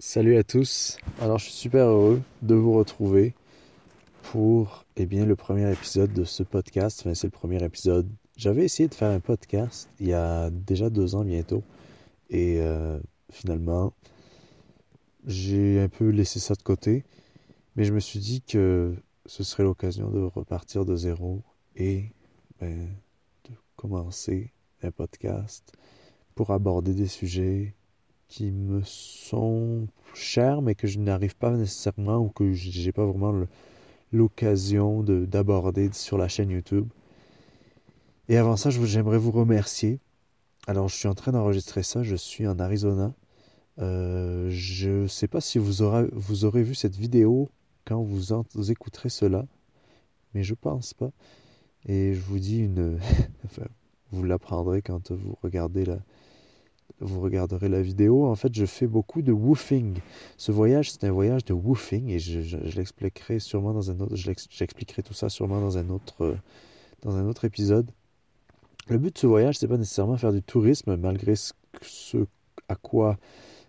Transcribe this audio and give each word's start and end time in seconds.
Salut 0.00 0.36
à 0.36 0.44
tous. 0.44 0.96
Alors 1.20 1.38
je 1.38 1.46
suis 1.46 1.54
super 1.54 1.86
heureux 1.86 2.22
de 2.42 2.54
vous 2.54 2.72
retrouver 2.72 3.34
pour 4.22 4.84
eh 4.94 5.06
bien 5.06 5.26
le 5.26 5.34
premier 5.34 5.72
épisode 5.72 6.12
de 6.12 6.22
ce 6.22 6.44
podcast. 6.44 7.00
Enfin, 7.00 7.14
c'est 7.14 7.26
le 7.26 7.32
premier 7.32 7.60
épisode. 7.64 8.08
J'avais 8.36 8.64
essayé 8.64 8.88
de 8.88 8.94
faire 8.94 9.10
un 9.10 9.18
podcast 9.18 9.90
il 9.98 10.06
y 10.06 10.12
a 10.12 10.50
déjà 10.50 10.88
deux 10.88 11.16
ans 11.16 11.24
bientôt 11.24 11.64
et 12.30 12.60
euh, 12.60 13.00
finalement 13.32 13.92
j'ai 15.26 15.80
un 15.80 15.88
peu 15.88 16.10
laissé 16.10 16.38
ça 16.38 16.54
de 16.54 16.62
côté. 16.62 17.04
Mais 17.74 17.82
je 17.82 17.92
me 17.92 17.98
suis 17.98 18.20
dit 18.20 18.40
que 18.40 18.94
ce 19.26 19.42
serait 19.42 19.64
l'occasion 19.64 20.10
de 20.10 20.20
repartir 20.20 20.84
de 20.84 20.94
zéro 20.94 21.42
et 21.74 22.12
ben, 22.60 22.88
de 23.50 23.54
commencer 23.74 24.52
un 24.84 24.92
podcast 24.92 25.72
pour 26.36 26.52
aborder 26.52 26.94
des 26.94 27.08
sujets 27.08 27.74
qui 28.28 28.50
me 28.50 28.82
sont 28.84 29.86
chers, 30.14 30.62
mais 30.62 30.74
que 30.74 30.86
je 30.86 30.98
n'arrive 30.98 31.36
pas 31.36 31.50
nécessairement 31.50 32.18
ou 32.18 32.28
que 32.28 32.52
j'ai 32.52 32.92
pas 32.92 33.06
vraiment 33.06 33.46
l'occasion 34.12 35.02
d'aborder 35.02 35.90
sur 35.92 36.18
la 36.18 36.28
chaîne 36.28 36.50
YouTube. 36.50 36.88
Et 38.28 38.36
avant 38.36 38.56
ça, 38.56 38.70
j'aimerais 38.70 39.18
vous 39.18 39.30
remercier. 39.30 40.00
Alors, 40.66 40.88
je 40.88 40.96
suis 40.96 41.08
en 41.08 41.14
train 41.14 41.32
d'enregistrer 41.32 41.82
ça, 41.82 42.02
je 42.02 42.16
suis 42.16 42.46
en 42.46 42.58
Arizona. 42.58 43.14
Euh, 43.78 44.48
je 44.50 45.02
ne 45.02 45.06
sais 45.06 45.28
pas 45.28 45.40
si 45.40 45.58
vous 45.58 45.82
aurez, 45.82 46.06
vous 46.12 46.44
aurez 46.44 46.62
vu 46.62 46.74
cette 46.74 46.96
vidéo 46.96 47.48
quand 47.86 48.02
vous, 48.02 48.44
vous 48.52 48.70
écouterez 48.70 49.08
cela, 49.08 49.46
mais 50.34 50.42
je 50.42 50.54
pense 50.54 50.92
pas. 50.92 51.10
Et 51.86 52.12
je 52.14 52.20
vous 52.20 52.38
dis 52.38 52.58
une... 52.58 52.98
enfin, 53.46 53.66
vous 54.10 54.24
l'apprendrez 54.24 54.82
quand 54.82 55.12
vous 55.12 55.38
regardez 55.42 55.84
la, 55.84 55.98
vous 57.00 57.20
regarderez 57.20 57.68
la 57.68 57.82
vidéo. 57.82 58.26
En 58.26 58.34
fait, 58.34 58.54
je 58.54 58.66
fais 58.66 58.86
beaucoup 58.86 59.22
de 59.22 59.32
woofing. 59.32 59.98
Ce 60.36 60.52
voyage, 60.52 60.92
c'est 60.92 61.04
un 61.04 61.12
voyage 61.12 61.44
de 61.44 61.52
woofing 61.52 62.08
et 62.08 62.18
je, 62.18 62.56
l'expliquerai 62.76 63.38
sûrement 63.38 63.72
dans 63.72 63.90
un 63.90 64.00
autre. 64.00 64.16
J'expliquerai 64.16 65.02
tout 65.02 65.14
ça 65.14 65.28
sûrement 65.28 65.60
dans 65.60 65.78
un 65.78 65.88
autre, 65.90 66.36
dans 67.02 67.16
un 67.16 67.26
autre 67.26 67.44
épisode. 67.44 67.90
Le 68.88 68.98
but 68.98 69.14
de 69.14 69.18
ce 69.18 69.26
voyage, 69.26 69.58
c'est 69.58 69.68
pas 69.68 69.76
nécessairement 69.76 70.16
faire 70.16 70.32
du 70.32 70.42
tourisme, 70.42 70.96
malgré 70.96 71.34
ce, 71.36 72.26
à 72.68 72.74
quoi 72.74 73.18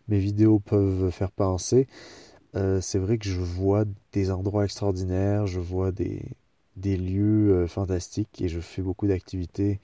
mes 0.08 0.20
vidéos 0.20 0.59
peuvent 0.59 1.11
faire 1.11 1.31
penser. 1.31 1.88
Euh, 2.56 2.81
c'est 2.81 3.00
vrai 3.00 3.17
que 3.17 3.26
je 3.26 3.39
vois 3.39 3.86
des 4.11 4.31
endroits 4.31 4.64
extraordinaires, 4.64 5.45
je 5.45 5.59
vois 5.59 5.92
des, 5.92 6.23
des 6.78 6.98
lieux 6.98 7.52
euh, 7.52 7.67
fantastiques 7.67 8.42
et 8.42 8.48
je 8.48 8.59
fais 8.59 8.81
beaucoup 8.81 9.06
d'activités. 9.06 9.80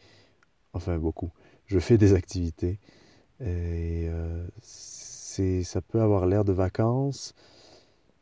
Enfin, 0.73 0.97
beaucoup. 0.97 1.29
Je 1.67 1.79
fais 1.79 1.97
des 1.97 2.13
activités 2.13 2.79
et 3.41 4.07
euh, 4.09 4.45
ça 4.61 5.81
peut 5.81 6.01
avoir 6.01 6.25
l'air 6.25 6.45
de 6.45 6.53
vacances, 6.53 7.33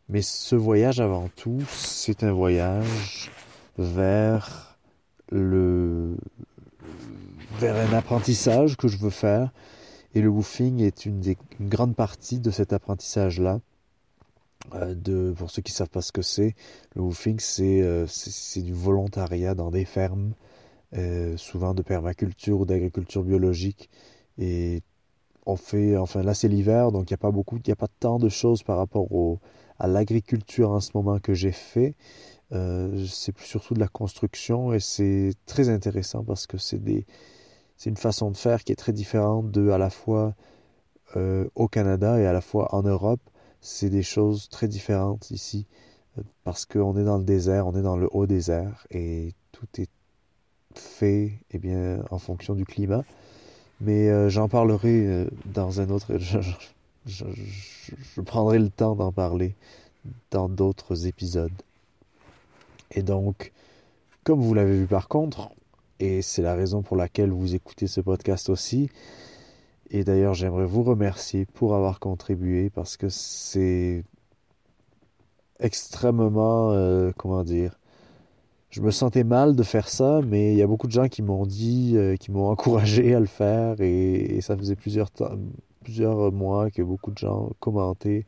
mais 0.10 0.22
ce 0.22 0.56
voyage 0.56 1.00
avant 1.00 1.30
tout, 1.36 1.62
c'est 1.70 2.24
un 2.24 2.34
voyage 2.34 3.32
vers 3.78 4.78
le 5.32 6.16
vers 7.60 7.76
un 7.76 7.94
apprentissage 7.94 8.78
que 8.78 8.88
je 8.88 8.98
veux 8.98 9.10
faire. 9.10 9.52
Et 10.16 10.22
le 10.22 10.30
woofing 10.30 10.82
est 10.82 11.06
une, 11.06 11.22
grande 11.62 11.96
partie 11.96 12.40
de 12.40 12.52
cet 12.52 12.74
apprentissage-là. 12.74 13.60
Euh, 14.76 15.34
pour 15.34 15.52
ceux 15.52 15.62
qui 15.62 15.72
ne 15.72 15.76
savent 15.76 15.90
pas 15.90 16.02
ce 16.02 16.12
que 16.12 16.22
c'est, 16.22 16.56
le 16.96 17.02
woofing, 17.02 17.40
c'est, 17.40 17.82
euh, 17.82 18.06
du 18.58 18.74
volontariat 18.74 19.56
dans 19.56 19.72
des 19.72 19.86
fermes, 19.86 20.34
euh, 20.96 21.36
souvent 21.38 21.74
de 21.74 21.82
permaculture 21.82 22.62
ou 22.62 22.66
d'agriculture 22.66 23.24
biologique. 23.24 23.90
Et 24.38 24.82
on 25.46 25.56
fait, 25.56 25.98
enfin 25.98 26.24
là 26.24 26.34
c'est 26.34 26.48
l'hiver, 26.48 26.92
donc 26.92 27.10
il 27.10 27.14
n'y 27.14 27.16
a 27.16 27.18
pas 27.18 27.32
beaucoup, 27.32 27.58
il 27.58 27.64
n'y 27.66 27.74
a 27.74 27.76
pas 27.76 27.88
tant 28.00 28.18
de 28.18 28.30
choses 28.30 28.64
par 28.64 28.78
rapport 28.78 29.08
à 29.80 29.88
l'agriculture 29.88 30.72
en 30.72 30.80
ce 30.80 30.92
moment 30.96 31.20
que 31.20 31.34
j'ai 31.34 31.52
fait. 31.52 31.96
Euh, 32.52 33.06
c'est 33.08 33.38
surtout 33.40 33.74
de 33.74 33.80
la 33.80 33.88
construction 33.88 34.74
et 34.74 34.80
c'est 34.80 35.34
très 35.46 35.70
intéressant 35.70 36.24
parce 36.24 36.46
que 36.46 36.58
c'est 36.58 36.78
des, 36.80 37.06
c'est 37.78 37.90
une 37.90 37.98
façon 37.98 38.32
de 38.32 38.38
faire 38.38 38.64
qui 38.64 38.72
est 38.72 38.76
très 38.76 38.94
différente 38.94 39.50
de 39.52 39.70
à 39.70 39.78
la 39.78 39.90
fois 39.90 40.36
euh, 41.16 41.48
au 41.56 41.68
Canada 41.68 42.20
et 42.20 42.26
à 42.26 42.34
la 42.34 42.42
fois 42.42 42.74
en 42.76 42.84
Europe. 42.84 43.22
C'est 43.62 43.90
des 43.90 44.04
choses 44.04 44.50
très 44.50 44.68
différentes 44.68 45.32
ici 45.32 45.68
euh, 46.18 46.22
parce 46.44 46.66
qu'on 46.66 46.96
est 46.98 47.04
dans 47.04 47.18
le 47.18 47.24
désert, 47.24 47.68
on 47.68 47.76
est 47.76 47.82
dans 47.82 47.98
le 47.98 48.08
haut 48.12 48.28
désert 48.28 48.86
et 48.92 49.34
tout 49.52 49.68
est 49.78 49.90
fait 50.76 51.40
eh 51.52 51.60
bien, 51.60 52.04
en 52.12 52.20
fonction 52.20 52.56
du 52.56 52.66
climat. 52.66 53.04
Mais 53.84 54.10
euh, 54.10 54.30
j'en 54.30 54.48
parlerai 54.48 55.06
euh, 55.08 55.26
dans 55.46 55.82
un 55.82 55.90
autre. 55.90 56.18
Je, 57.06 57.26
prendrai 58.22 58.60
le 58.60 58.70
temps 58.70 58.96
d'en 58.96 59.12
parler 59.12 59.56
dans 60.32 60.48
d'autres 60.48 61.06
épisodes. 61.06 61.52
Et 62.92 63.04
donc, 63.04 63.52
comme 64.24 64.40
vous 64.40 64.54
l'avez 64.54 64.78
vu 64.80 64.88
par 64.88 65.10
contre, 65.10 65.52
et 66.00 66.22
c'est 66.22 66.42
la 66.42 66.56
raison 66.56 66.82
pour 66.82 66.96
laquelle 66.96 67.32
vous 67.32 67.56
écoutez 67.56 67.88
ce 67.88 68.00
podcast 68.00 68.50
aussi, 68.50 68.90
et 69.90 70.06
d'ailleurs 70.06 70.34
j'aimerais 70.34 70.66
vous 70.66 70.84
remercier 70.84 71.46
pour 71.46 71.76
avoir 71.76 72.00
contribué 72.00 72.70
parce 72.70 72.96
que 72.96 73.10
c'est 73.10 74.06
extrêmement, 75.60 76.72
euh, 76.72 77.12
comment 77.18 77.44
dire, 77.44 77.78
je 78.74 78.82
me 78.82 78.90
sentais 78.90 79.24
mal 79.24 79.56
de 79.56 79.62
faire 79.62 79.88
ça, 79.88 80.22
mais 80.26 80.54
il 80.54 80.58
y 80.58 80.64
a 80.64 80.68
beaucoup 80.68 80.88
de 80.88 80.92
gens 80.92 81.08
qui 81.08 81.22
m'ont 81.22 81.46
dit, 81.46 81.94
euh, 81.96 82.16
qui 82.16 82.32
m'ont 82.32 82.48
encouragé 82.50 83.14
à 83.14 83.20
le 83.20 83.28
faire, 83.28 83.80
et, 83.80 84.42
ça 84.42 84.58
faisait 84.58 84.76
plusieurs, 84.76 85.12
mois 86.32 86.72
que 86.72 86.82
beaucoup 86.82 87.12
de 87.12 87.18
gens 87.20 87.52
commentaient 87.60 88.26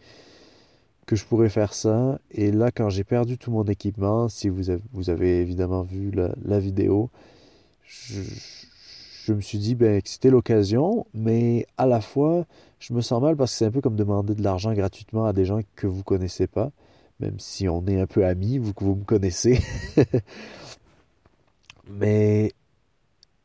que 1.08 1.16
je 1.16 1.26
pourrais 1.26 1.50
faire 1.50 1.74
ça. 1.74 2.20
Et 2.32 2.52
là, 2.52 2.72
quand 2.72 2.90
j'ai 2.90 3.04
perdu 3.04 3.40
tout 3.40 3.52
mon 3.52 3.64
équipement, 3.64 4.30
si 4.30 4.50
vous 4.50 4.70
avez, 5.10 5.42
évidemment 5.42 5.82
vu 5.82 6.12
la, 6.12 6.60
vidéo, 6.60 7.10
je, 7.84 8.22
je, 9.26 9.34
me 9.34 9.42
suis 9.42 9.58
dit 9.58 9.74
ben, 9.74 10.00
que 10.00 10.10
c'était 10.10 10.30
l'occasion, 10.30 11.08
mais 11.16 11.66
à 11.78 11.88
la 11.88 12.02
fois, 12.02 12.46
je 12.80 12.94
me 12.94 13.02
sens 13.02 13.20
mal 13.20 13.36
parce 13.36 13.52
que 13.52 13.58
c'est 13.58 13.66
un 13.66 13.72
peu 13.72 13.82
comme 13.82 13.96
demander 13.96 14.36
de 14.36 14.44
l'argent 14.44 14.74
gratuitement 14.74 15.26
à 15.26 15.34
des 15.34 15.46
gens 15.46 15.62
que 15.76 15.88
vous 15.88 16.04
connaissez 16.04 16.46
pas 16.46 16.72
même 17.20 17.40
si 17.40 17.68
on 17.68 17.86
est 17.88 18.00
un 18.00 18.08
peu 18.08 18.26
amis, 18.26 18.58
vous, 18.58 18.74
vous 18.78 18.96
me 18.96 19.04
connaissez. 19.04 19.60
Mais 21.90 22.52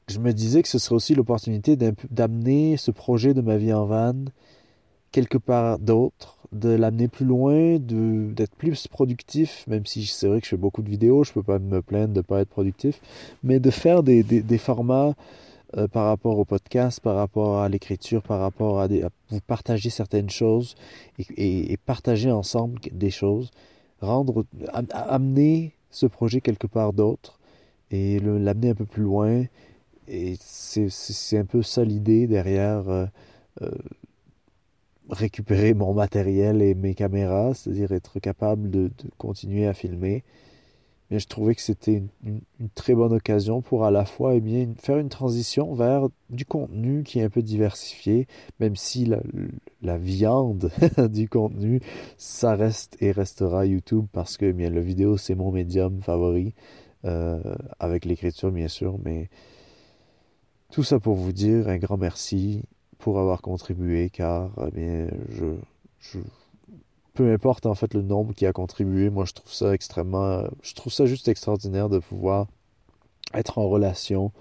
je 0.09 0.19
me 0.19 0.33
disais 0.33 0.63
que 0.63 0.69
ce 0.69 0.79
serait 0.79 0.97
aussi 0.97 1.15
l'opportunité 1.15 1.77
d'amener 1.77 2.77
ce 2.77 2.91
projet 2.91 3.35
de 3.35 3.41
ma 3.41 3.57
vie 3.57 3.73
en 3.73 3.87
van 3.87 4.25
quelque 5.13 5.39
part 5.39 5.79
d'autre, 5.79 6.37
de 6.53 6.71
l'amener 6.71 7.09
plus 7.09 7.25
loin, 7.25 7.79
d'être 7.79 8.55
plus 8.55 8.87
productif, 8.89 9.65
même 9.67 9.87
si 9.87 10.07
c'est 10.07 10.29
vrai 10.29 10.41
que 10.41 10.47
je 10.47 10.51
fais 10.51 10.57
beaucoup 10.57 10.83
de 10.83 10.91
vidéos, 10.91 11.25
je 11.25 11.33
peux 11.33 11.43
pas 11.43 11.59
me 11.59 11.83
plaindre 11.83 12.15
de 12.15 12.21
pas 12.21 12.41
être 12.41 12.49
productif, 12.49 13.01
mais 13.43 13.61
de 13.61 13.71
faire 13.71 14.03
des 14.03 14.59
formats 14.59 15.15
euh, 15.77 15.87
par 15.87 16.07
rapport 16.07 16.37
au 16.37 16.45
podcast, 16.45 16.99
par 17.01 17.15
rapport 17.15 17.61
à 17.61 17.69
l'écriture, 17.69 18.23
par 18.23 18.41
rapport 18.41 18.81
à, 18.81 18.89
vous 18.89 19.41
partager 19.47 19.89
certaines 19.89 20.31
choses 20.31 20.75
et, 21.37 21.77
partager 21.87 22.33
ensemble 22.33 22.81
des 22.91 23.11
choses, 23.11 23.53
rendre, 24.01 24.45
amener 24.91 25.77
ce 25.91 26.07
projet 26.07 26.41
quelque 26.41 26.67
part 26.67 26.93
d'autre 26.93 27.39
et 27.93 28.19
l'amener 28.19 28.71
un 28.71 28.75
peu 28.75 28.85
plus 28.85 29.05
loin. 29.05 29.45
Et 30.09 30.37
c'est 30.41 31.39
un 31.39 31.45
peu 31.45 31.63
ça 31.63 31.85
l'idée 31.85 32.27
derrière 32.27 32.89
euh, 32.89 33.07
euh, 33.63 33.71
récupérer 35.09 35.73
mon 35.75 35.95
matériel 35.95 36.63
et 36.63 36.75
mes 36.75 36.95
caméras, 36.95 37.55
c'est-à-dire 37.55 37.93
être 37.93 38.19
capable 38.19 38.71
de, 38.71 38.89
de 38.89 39.11
continuer 39.19 39.69
à 39.69 39.75
filmer 39.75 40.25
mais 41.11 41.19
je 41.19 41.27
trouvais 41.27 41.55
que 41.55 41.61
c'était 41.61 42.05
une, 42.25 42.41
très 42.75 42.95
bonne 42.95 43.13
occasion 43.13 43.63
pour 43.63 43.85
à 43.85 43.91
la 43.91 44.05
fois 44.05 44.35
eh 44.35 44.41
bien, 44.41 44.69
faire 44.79 44.99
une 44.99 45.09
transition 45.09 45.75
vers 45.75 46.09
du 46.29 46.45
contenu 46.45 47.03
qui 47.03 47.19
est 47.19 47.25
un 47.25 47.31
peu 47.31 47.43
diversifié, 47.43 48.29
même 48.61 48.77
si 48.77 49.05
la, 49.05 49.21
la 49.83 49.99
viande 49.99 50.71
du 51.11 51.29
contenu, 51.29 51.81
ça 52.17 52.55
reste 52.55 52.97
et 53.01 53.11
restera 53.11 53.67
YouTube 53.67 54.07
parce 54.13 54.37
que 54.37 54.47
eh 54.47 54.53
bien, 54.53 54.71
le 54.71 54.81
vidéo, 54.81 55.17
c'est 55.17 55.35
mon 55.35 55.51
médium 55.51 56.01
favori, 56.01 56.55
euh, 57.05 57.41
avec 57.81 58.05
l'écriture 58.05 58.53
bien 58.53 58.69
sûr, 58.69 58.97
mais 59.05 59.29
tout 60.71 60.85
ça 60.85 61.01
pour 61.01 61.17
vous 61.17 61.33
dire 61.33 61.69
un 61.69 61.79
grand 61.79 61.97
merci 61.97 62.63
pour 62.99 63.19
avoir 63.19 63.43
contribué 63.43 64.11
car 64.11 64.53
eh 64.69 64.71
bien, 64.71 65.09
je 65.31 66.21
peu 67.15 67.33
importe 67.33 67.67
en 67.67 67.75
fait 67.75 67.95
le 67.95 68.03
nombre 68.03 68.35
qui 68.35 68.47
a 68.47 68.53
contribué, 68.53 69.11
moi 69.11 69.25
je 69.25 69.33
trouve 69.33 69.53
ça 69.53 69.75
extrêmement, 69.75 70.45
je 70.63 70.75
trouve 70.75 70.93
ça 70.93 71.07
juste 71.07 71.29
extraordinaire 71.29 71.89
de 71.89 71.99
pouvoir 71.99 72.47
être 73.35 73.59
en 73.59 73.69
relation 73.69 74.33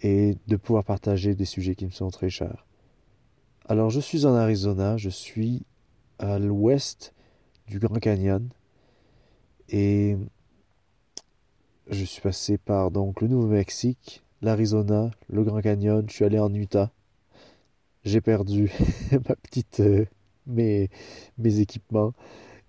et 0.00 0.36
de 0.46 0.56
pouvoir 0.56 0.84
partager 0.84 1.34
des 1.34 1.44
sujets 1.44 1.74
qui 1.74 1.84
me 1.84 1.90
sont 1.90 2.10
très 2.10 2.30
chers. 2.30 2.66
Alors 3.68 3.90
je 3.90 4.00
suis 4.00 4.26
en 4.26 4.34
Arizona, 4.34 4.96
je 4.96 5.10
suis 5.10 5.62
à 6.18 6.38
l'ouest 6.38 7.12
du 7.66 7.78
Grand 7.78 7.98
Canyon 8.00 8.48
et 9.68 10.16
je 11.90 12.04
suis 12.04 12.22
passé 12.22 12.58
par 12.58 12.90
donc 12.90 13.20
le 13.20 13.28
Nouveau-Mexique, 13.28 14.22
l'Arizona, 14.42 15.10
le 15.28 15.42
Grand 15.42 15.60
Canyon, 15.60 16.04
je 16.08 16.14
suis 16.14 16.24
allé 16.24 16.38
en 16.38 16.52
Utah. 16.52 16.90
J'ai 18.04 18.20
perdu 18.20 18.70
ma 19.12 19.36
petite 19.36 19.80
euh, 19.80 20.06
mes, 20.48 20.90
équipements. 21.60 22.12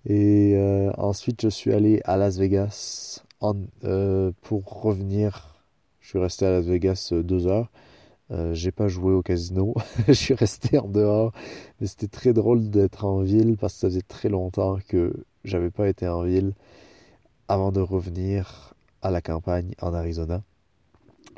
Et 0.06 0.54
euh, 0.54 0.92
ensuite, 0.96 1.42
je 1.42 1.48
suis 1.48 1.72
allé 1.72 2.00
à 2.04 2.16
Las 2.16 2.38
Vegas 2.38 3.22
euh, 3.84 4.32
pour 4.42 4.82
revenir. 4.82 5.64
Je 6.00 6.10
suis 6.10 6.18
resté 6.18 6.46
à 6.46 6.50
Las 6.50 6.66
Vegas 6.66 7.12
deux 7.12 7.46
heures. 7.46 7.70
Euh, 8.30 8.54
j'ai 8.54 8.70
pas 8.70 8.88
joué 8.88 9.12
au 9.12 9.22
casino. 9.22 9.74
je 10.06 10.12
suis 10.12 10.34
resté 10.34 10.78
en 10.78 10.88
dehors. 10.88 11.32
Mais 11.80 11.86
c'était 11.86 12.08
très 12.08 12.32
drôle 12.32 12.70
d'être 12.70 13.04
en 13.04 13.22
ville 13.22 13.56
parce 13.58 13.74
que 13.74 13.80
ça 13.80 13.88
faisait 13.88 14.02
très 14.02 14.28
longtemps 14.28 14.78
que 14.88 15.12
j'avais 15.44 15.70
pas 15.70 15.88
été 15.88 16.06
en 16.06 16.22
ville 16.22 16.54
avant 17.48 17.72
de 17.72 17.80
revenir 17.80 18.74
à 19.02 19.10
la 19.10 19.20
campagne 19.20 19.74
en 19.80 19.94
Arizona. 19.94 20.42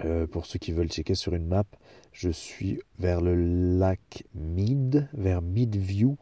Euh, 0.04 0.26
pour 0.26 0.46
ceux 0.46 0.58
qui 0.58 0.72
veulent 0.72 0.90
checker 0.90 1.14
sur 1.14 1.34
une 1.34 1.46
map, 1.46 1.64
je 2.12 2.28
suis 2.28 2.80
vers 2.98 3.20
le 3.20 3.34
lac 3.78 4.24
Mead, 4.34 5.08
vers 5.12 5.42
Meadview, 5.42 6.16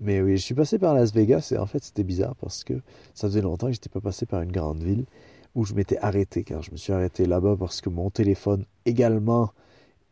mais 0.00 0.20
oui, 0.20 0.36
je 0.36 0.42
suis 0.42 0.54
passé 0.54 0.78
par 0.78 0.94
Las 0.94 1.12
Vegas 1.12 1.52
et 1.54 1.58
en 1.58 1.66
fait 1.66 1.82
c'était 1.82 2.04
bizarre 2.04 2.36
parce 2.36 2.64
que 2.64 2.74
ça 3.14 3.28
faisait 3.28 3.40
longtemps 3.40 3.68
que 3.68 3.72
j'étais 3.72 3.88
pas 3.88 4.00
passé 4.00 4.26
par 4.26 4.42
une 4.42 4.52
grande 4.52 4.82
ville 4.82 5.06
où 5.54 5.64
je 5.64 5.74
m'étais 5.74 5.96
arrêté 5.98 6.44
car 6.44 6.62
je 6.62 6.70
me 6.70 6.76
suis 6.76 6.92
arrêté 6.92 7.26
là-bas 7.26 7.56
parce 7.58 7.80
que 7.80 7.88
mon 7.88 8.10
téléphone 8.10 8.66
également 8.84 9.52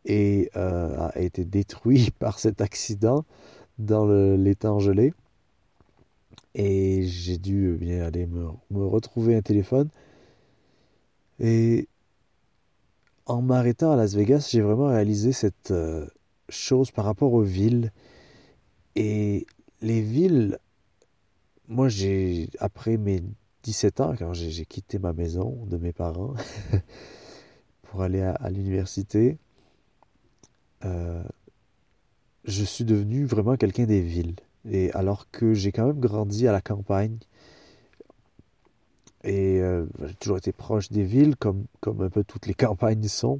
euh, 0.09 0.45
a 0.55 1.19
été 1.19 1.45
détruit 1.45 2.11
par 2.19 2.39
cet 2.39 2.61
accident 2.61 3.25
dans 3.77 4.05
l'étang 4.05 4.79
gelé. 4.79 5.13
Et 6.53 7.03
j'ai 7.03 7.37
dû 7.37 7.67
euh, 7.67 7.75
bien 7.75 8.03
aller 8.03 8.27
me, 8.27 8.47
retrouver 8.71 9.35
un 9.35 9.41
téléphone. 9.41 9.89
Et 11.39 11.87
en 13.25 13.41
m'arrêtant 13.41 13.91
à 13.91 13.95
Las 13.95 14.15
Vegas, 14.15 14.49
j'ai 14.51 14.61
vraiment 14.61 14.87
réalisé 14.87 15.31
cette 15.31 15.71
euh, 15.71 16.07
chose 16.49 16.91
par 16.91 17.05
rapport 17.05 17.33
aux 17.33 17.41
villes. 17.41 17.91
Et 18.95 19.45
les 19.81 20.01
villes, 20.01 20.59
moi 21.67 21.89
j'ai, 21.89 22.49
après 22.59 22.97
mes 22.97 23.21
17 23.63 24.01
ans, 24.01 24.15
quand 24.17 24.33
j'ai 24.33 24.65
quitté 24.65 24.99
ma 24.99 25.13
maison 25.13 25.65
de 25.65 25.77
mes 25.77 25.91
parents 25.91 26.35
pour 27.81 28.01
aller 28.01 28.21
à 28.21 28.49
l'université, 28.49 29.37
euh, 30.85 31.23
je 32.43 32.63
suis 32.63 32.85
devenu 32.85 33.25
vraiment 33.25 33.57
quelqu'un 33.57 33.85
des 33.85 34.01
villes. 34.01 34.35
Et 34.69 34.91
alors 34.91 35.29
que 35.31 35.53
j'ai 35.53 35.71
quand 35.71 35.87
même 35.87 35.99
grandi 35.99 36.47
à 36.47 36.51
la 36.51 36.61
campagne, 36.61 37.17
et 39.25 39.59
euh, 39.59 39.85
j'ai 40.05 40.13
toujours 40.15 40.37
été 40.37 40.51
proche 40.51 40.89
des 40.91 41.03
villes, 41.03 41.35
comme, 41.35 41.65
comme 41.81 42.01
un 42.01 42.09
peu 42.09 42.23
toutes 42.23 42.45
les 42.45 42.53
campagnes 42.55 43.07
sont, 43.07 43.39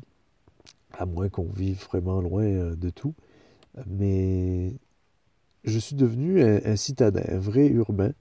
à 0.93 1.05
moins 1.05 1.29
qu'on 1.29 1.47
vive 1.47 1.83
vraiment 1.85 2.21
loin 2.21 2.43
euh, 2.43 2.75
de 2.75 2.89
tout. 2.89 3.13
Mais 3.87 4.73
je 5.63 5.79
suis 5.79 5.95
devenu 5.95 6.41
un 6.41 6.75
citadin, 6.75 7.23
un 7.27 7.39
vrai 7.39 7.67
urbain. 7.67 8.13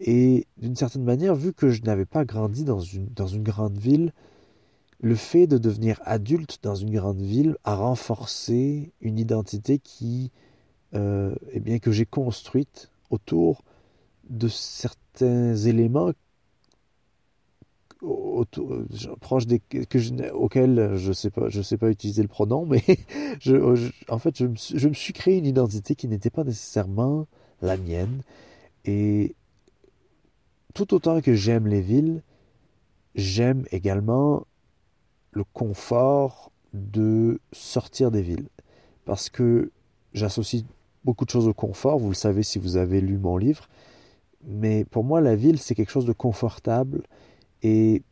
Et 0.00 0.46
d'une 0.58 0.76
certaine 0.76 1.04
manière, 1.04 1.34
vu 1.34 1.52
que 1.52 1.70
je 1.70 1.82
n'avais 1.82 2.04
pas 2.04 2.24
grandi 2.24 2.64
dans 2.64 2.80
une, 2.80 3.06
dans 3.06 3.26
une 3.26 3.42
grande 3.42 3.78
ville, 3.78 4.12
le 5.00 5.14
fait 5.14 5.46
de 5.46 5.58
devenir 5.58 6.00
adulte 6.04 6.58
dans 6.62 6.74
une 6.74 6.90
grande 6.90 7.20
ville 7.20 7.56
a 7.64 7.76
renforcé 7.76 8.92
une 9.00 9.18
identité 9.18 9.78
qui, 9.78 10.30
euh, 10.94 11.34
eh 11.52 11.60
bien, 11.60 11.78
que 11.78 11.92
j'ai 11.92 12.06
construite 12.06 12.90
autour 13.10 13.62
de 14.28 14.48
certains 14.48 15.54
éléments 15.54 16.12
autour, 18.04 18.84
proches 19.20 19.46
des 19.46 19.60
que 19.60 19.98
je, 19.98 20.14
auxquels 20.32 20.92
je 20.96 21.12
sais 21.12 21.30
pas 21.30 21.48
je 21.48 21.62
sais 21.62 21.76
pas 21.76 21.90
utiliser 21.90 22.22
le 22.22 22.28
pronom 22.28 22.66
mais 22.66 22.82
je, 23.40 23.90
en 24.08 24.18
fait 24.18 24.36
je 24.38 24.46
je 24.74 24.88
me 24.88 24.94
suis 24.94 25.12
créé 25.12 25.38
une 25.38 25.46
identité 25.46 25.94
qui 25.94 26.08
n'était 26.08 26.30
pas 26.30 26.44
nécessairement 26.44 27.26
la 27.62 27.76
mienne 27.76 28.22
et 28.84 29.34
tout 30.74 30.92
autant 30.94 31.20
que 31.20 31.34
j'aime 31.34 31.66
les 31.66 31.80
villes 31.80 32.22
j'aime 33.14 33.64
également 33.70 34.46
le 35.32 35.44
confort 35.44 36.50
de 36.72 37.40
sortir 37.52 38.10
des 38.10 38.22
villes. 38.22 38.48
Parce 39.04 39.28
que 39.28 39.70
j'associe 40.12 40.64
beaucoup 41.04 41.24
de 41.24 41.30
choses 41.30 41.48
au 41.48 41.54
confort, 41.54 41.98
vous 41.98 42.08
le 42.08 42.14
savez 42.14 42.42
si 42.42 42.58
vous 42.58 42.76
avez 42.76 43.00
lu 43.00 43.18
mon 43.18 43.36
livre, 43.36 43.68
mais 44.46 44.84
pour 44.84 45.04
moi 45.04 45.20
la 45.20 45.36
ville 45.36 45.58
c'est 45.58 45.74
quelque 45.74 45.90
chose 45.90 46.06
de 46.06 46.12
confortable 46.12 47.02
et 47.64 48.02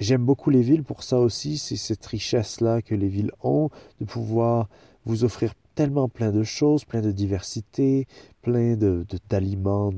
j'aime 0.00 0.24
beaucoup 0.24 0.50
les 0.50 0.62
villes 0.62 0.82
pour 0.82 1.04
ça 1.04 1.18
aussi, 1.18 1.58
c'est 1.58 1.76
cette 1.76 2.04
richesse-là 2.04 2.82
que 2.82 2.94
les 2.94 3.08
villes 3.08 3.30
ont, 3.42 3.70
de 4.00 4.04
pouvoir 4.04 4.68
vous 5.06 5.22
offrir 5.24 5.54
tellement 5.76 6.08
plein 6.08 6.32
de 6.32 6.42
choses, 6.42 6.84
plein 6.84 7.00
de 7.00 7.12
diversité, 7.12 8.08
plein 8.42 8.76
de, 8.76 9.06
d'aliments, 9.28 9.92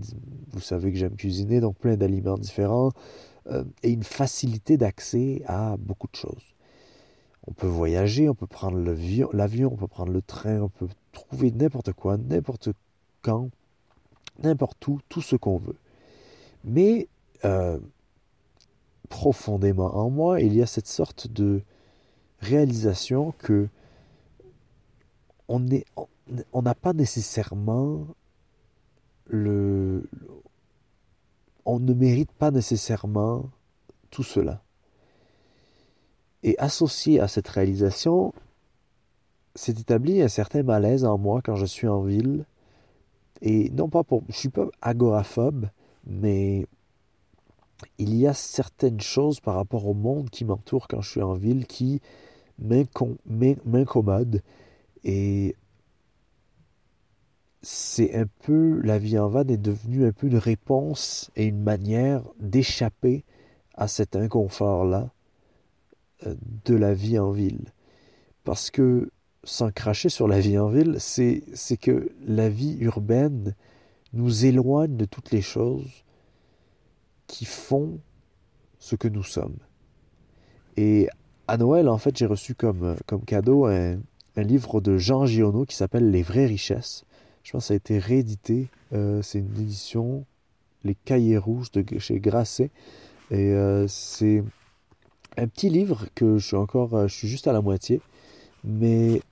vous 0.52 0.60
savez 0.60 0.92
que 0.92 0.98
j'aime 0.98 1.16
cuisiner, 1.16 1.60
donc 1.60 1.76
plein 1.78 1.96
d'aliments 1.96 2.36
différents, 2.36 2.92
euh, 3.46 3.64
et 3.82 3.90
une 3.90 4.04
facilité 4.04 4.76
d'accès 4.76 5.42
à 5.46 5.76
beaucoup 5.78 6.06
de 6.06 6.16
choses. 6.16 6.54
On 7.46 7.52
peut 7.52 7.66
voyager, 7.66 8.28
on 8.28 8.34
peut 8.34 8.46
prendre 8.46 8.78
l'avion, 8.78 9.72
on 9.72 9.76
peut 9.76 9.88
prendre 9.88 10.12
le 10.12 10.22
train, 10.22 10.60
on 10.60 10.68
peut 10.68 10.88
trouver 11.12 11.50
n'importe 11.50 11.94
quoi, 11.94 12.18
n'importe 12.18 12.68
quand, 13.22 13.48
n'importe 14.42 14.86
où, 14.86 15.00
tout 15.08 15.22
ce 15.22 15.34
qu'on 15.34 15.56
veut. 15.56 15.78
Mais 16.62 17.08
euh, 17.44 17.80
profondément 19.12 19.94
en 19.94 20.08
moi, 20.08 20.40
il 20.40 20.54
y 20.54 20.62
a 20.62 20.66
cette 20.66 20.86
sorte 20.86 21.28
de 21.28 21.60
réalisation 22.40 23.32
que 23.32 23.68
on 25.48 25.60
n'a 26.62 26.74
pas 26.74 26.94
nécessairement 26.94 28.06
le, 29.26 30.08
on 31.66 31.78
ne 31.78 31.92
mérite 31.92 32.32
pas 32.32 32.50
nécessairement 32.50 33.50
tout 34.08 34.22
cela. 34.22 34.62
Et 36.42 36.58
associé 36.58 37.20
à 37.20 37.28
cette 37.28 37.48
réalisation, 37.48 38.32
s'est 39.54 39.72
établi 39.72 40.22
un 40.22 40.28
certain 40.28 40.62
malaise 40.62 41.04
en 41.04 41.18
moi 41.18 41.42
quand 41.44 41.56
je 41.56 41.66
suis 41.66 41.86
en 41.86 42.00
ville. 42.00 42.46
Et 43.42 43.68
non 43.70 43.90
pas 43.90 44.04
pour... 44.04 44.22
Je 44.30 44.36
suis 44.36 44.48
pas 44.48 44.68
agoraphobe, 44.80 45.68
mais 46.06 46.66
il 47.98 48.14
y 48.14 48.26
a 48.26 48.34
certaines 48.34 49.00
choses 49.00 49.40
par 49.40 49.54
rapport 49.54 49.86
au 49.86 49.94
monde 49.94 50.30
qui 50.30 50.44
m'entoure 50.44 50.88
quand 50.88 51.00
je 51.00 51.10
suis 51.10 51.22
en 51.22 51.34
ville 51.34 51.66
qui 51.66 52.00
m'incommodent. 52.58 54.42
Et 55.04 55.56
c'est 57.62 58.14
un 58.14 58.26
peu... 58.44 58.80
La 58.82 58.98
vie 58.98 59.18
en 59.18 59.28
vanne 59.28 59.50
est 59.50 59.56
devenue 59.56 60.04
un 60.06 60.12
peu 60.12 60.26
une 60.26 60.36
réponse 60.36 61.30
et 61.36 61.46
une 61.46 61.62
manière 61.62 62.22
d'échapper 62.40 63.24
à 63.74 63.88
cet 63.88 64.16
inconfort-là 64.16 65.10
de 66.64 66.74
la 66.74 66.94
vie 66.94 67.18
en 67.18 67.30
ville. 67.30 67.72
Parce 68.44 68.70
que, 68.70 69.10
sans 69.44 69.72
cracher 69.72 70.08
sur 70.08 70.28
la 70.28 70.40
vie 70.40 70.58
en 70.58 70.68
ville, 70.68 70.96
c'est 70.98 71.42
que 71.80 72.12
la 72.24 72.48
vie 72.48 72.76
urbaine 72.80 73.54
nous 74.12 74.44
éloigne 74.44 74.96
de 74.96 75.04
toutes 75.04 75.30
les 75.30 75.42
choses 75.42 76.04
qui 77.32 77.46
font 77.46 77.98
ce 78.78 78.94
que 78.94 79.08
nous 79.08 79.22
sommes. 79.22 79.56
Et 80.76 81.08
à 81.48 81.56
Noël, 81.56 81.88
en 81.88 81.96
fait, 81.96 82.14
j'ai 82.14 82.26
reçu 82.26 82.54
comme, 82.54 82.96
comme 83.06 83.24
cadeau 83.24 83.64
un, 83.64 83.96
livre 84.36 84.82
de 84.82 84.98
Jean 84.98 85.24
Giono 85.24 85.64
qui 85.64 85.74
s'appelle 85.74 86.10
Les 86.10 86.22
vraies 86.22 86.46
richesses. 86.46 87.04
Je 87.42 87.52
pense 87.52 87.64
que 87.64 87.68
ça 87.68 87.74
a 87.74 87.76
été 87.78 87.98
réédité. 87.98 88.68
Euh, 88.92 89.22
c'est 89.22 89.38
une 89.38 89.60
édition, 89.60 90.26
Les 90.84 90.94
Cahiers 90.94 91.38
rouges 91.38 91.70
de 91.70 91.98
chez 91.98 92.20
Grasset. 92.20 92.70
Et 93.30 93.52
euh, 93.54 93.88
c'est 93.88 94.44
un 95.38 95.48
petit 95.48 95.70
livre 95.70 96.06
que 96.14 96.36
je 96.36 96.46
suis 96.46 96.56
encore, 96.56 96.94
euh, 96.94 97.08
je 97.08 97.14
suis 97.14 97.28
juste 97.28 97.48
à 97.48 97.52
la 97.54 97.62
moitié, 97.62 98.02
mais 98.62 99.22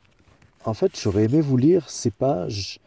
en 0.65 0.73
fait, 0.73 0.99
j'aurais 0.99 1.25
aimé 1.25 1.43
vous 1.43 1.59
lire 1.59 1.91
ces 1.91 2.11
pages. 2.11 2.81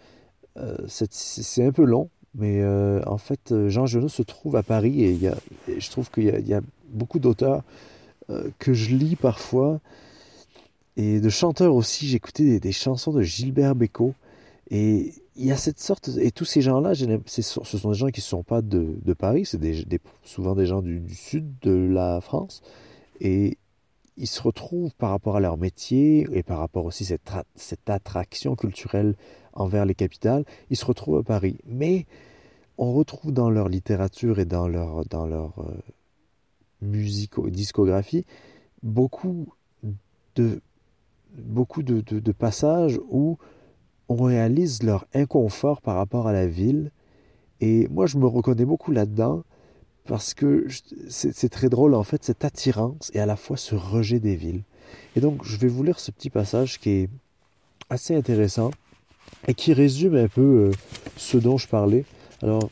Euh, 0.58 0.76
c'est 0.88 1.64
un 1.64 1.72
peu 1.72 1.84
long, 1.84 2.10
mais 2.36 2.62
euh, 2.62 3.02
en 3.06 3.18
fait, 3.18 3.54
Jean 3.68 3.86
Genot 3.86 4.10
se 4.10 4.24
trouve 4.24 4.56
à 4.56 4.64
Paris 4.64 5.04
et, 5.04 5.14
y 5.14 5.28
a, 5.28 5.36
je 5.78 5.90
trouve 5.90 6.10
qu'il 6.10 6.26
y, 6.26 6.54
a 6.54 6.62
beaucoup 6.90 7.20
d'auteurs 7.20 7.64
que 8.58 8.74
je 8.74 8.96
lis 8.96 9.16
parfois 9.16 9.80
et 10.98 11.20
de 11.20 11.30
chanteurs 11.30 11.76
aussi. 11.76 12.08
J'écoutais 12.08 12.60
des, 12.60 12.72
chansons 12.72 13.12
de 13.12 13.22
Gilbert 13.22 13.76
Bécaud 13.76 14.14
et 14.72 15.14
il 15.36 15.46
y 15.46 15.52
a 15.52 15.58
cette 15.58 15.80
sorte 15.80 16.10
et 16.20 16.32
tous 16.32 16.46
ces 16.46 16.62
gens-là, 16.62 16.94
ce 16.96 17.42
sont 17.42 17.90
des 17.92 17.98
gens 17.98 18.08
qui 18.08 18.20
ne 18.20 18.24
sont 18.24 18.44
pas 18.44 18.62
de, 18.62 19.14
Paris, 19.18 19.46
c'est 19.46 19.60
souvent 20.24 20.56
des 20.56 20.66
gens 20.66 20.82
du, 20.82 21.04
sud 21.14 21.54
de 21.62 21.72
la 21.72 22.22
France 22.22 22.62
ils 24.18 24.28
se 24.28 24.42
retrouvent 24.42 24.94
par 24.96 25.10
rapport 25.10 25.36
à 25.38 25.40
leur 25.40 25.58
métier 25.58 26.28
et 26.32 26.44
par 26.44 26.60
rapport 26.60 26.86
aussi 26.86 27.12
à 27.14 27.44
cette, 27.56 27.90
attraction 27.90 28.56
culturelle 28.56 29.16
envers 29.54 29.86
les 29.86 29.96
capitales, 29.96 30.46
ils 30.70 30.78
se 30.78 30.86
retrouvent 30.86 31.18
à 31.18 31.24
Paris. 31.24 31.58
Mais 31.66 32.06
on 32.78 32.94
retrouve 32.94 33.32
dans 33.32 33.50
leur 33.50 33.70
littérature 33.70 34.40
et 34.40 34.46
dans 34.46 34.68
leur, 34.68 35.06
dans 35.06 35.26
leur 35.26 35.54
euh, 35.60 37.50
discographie, 37.50 38.26
beaucoup 38.82 39.48
de, 40.36 40.62
passages 42.38 43.00
où 43.10 43.38
on 44.10 44.16
réalise 44.24 44.84
leur 44.84 45.06
inconfort 45.14 45.82
par 45.82 45.96
rapport 45.96 46.28
à 46.28 46.34
la 46.34 46.48
ville. 46.48 46.92
Et 47.62 47.88
moi, 47.90 48.06
je 48.06 48.18
me 48.18 48.28
reconnais 48.28 48.66
beaucoup 48.66 48.92
là-dedans 48.92 49.44
parce 50.06 50.34
que 50.34 50.68
c'est 51.10 51.50
très 51.50 51.70
drôle, 51.70 51.94
en 51.94 52.04
fait, 52.04 52.24
cette 52.24 52.44
attirance 52.44 53.12
et 53.14 53.20
à 53.20 53.26
la 53.26 53.36
fois 53.36 53.58
ce 53.58 53.76
rejet 53.76 54.20
des 54.20 54.36
villes. 54.36 54.64
Et 55.16 55.22
donc, 55.22 55.44
je 55.44 55.58
vais 55.58 55.68
vous 55.68 55.84
lire 55.84 56.00
ce 56.00 56.12
petit 56.12 56.30
passage 56.30 56.80
qui 56.80 56.90
est 56.90 57.10
assez 57.90 58.16
intéressant 58.16 58.72
et 59.48 59.54
qui 59.54 59.74
résume 59.74 60.16
un 60.16 60.28
peu 60.28 60.42
euh, 60.42 60.72
ce 61.18 61.38
dont 61.38 61.58
je 61.58 61.68
parlais. 61.68 62.06
Alors, 62.42 62.70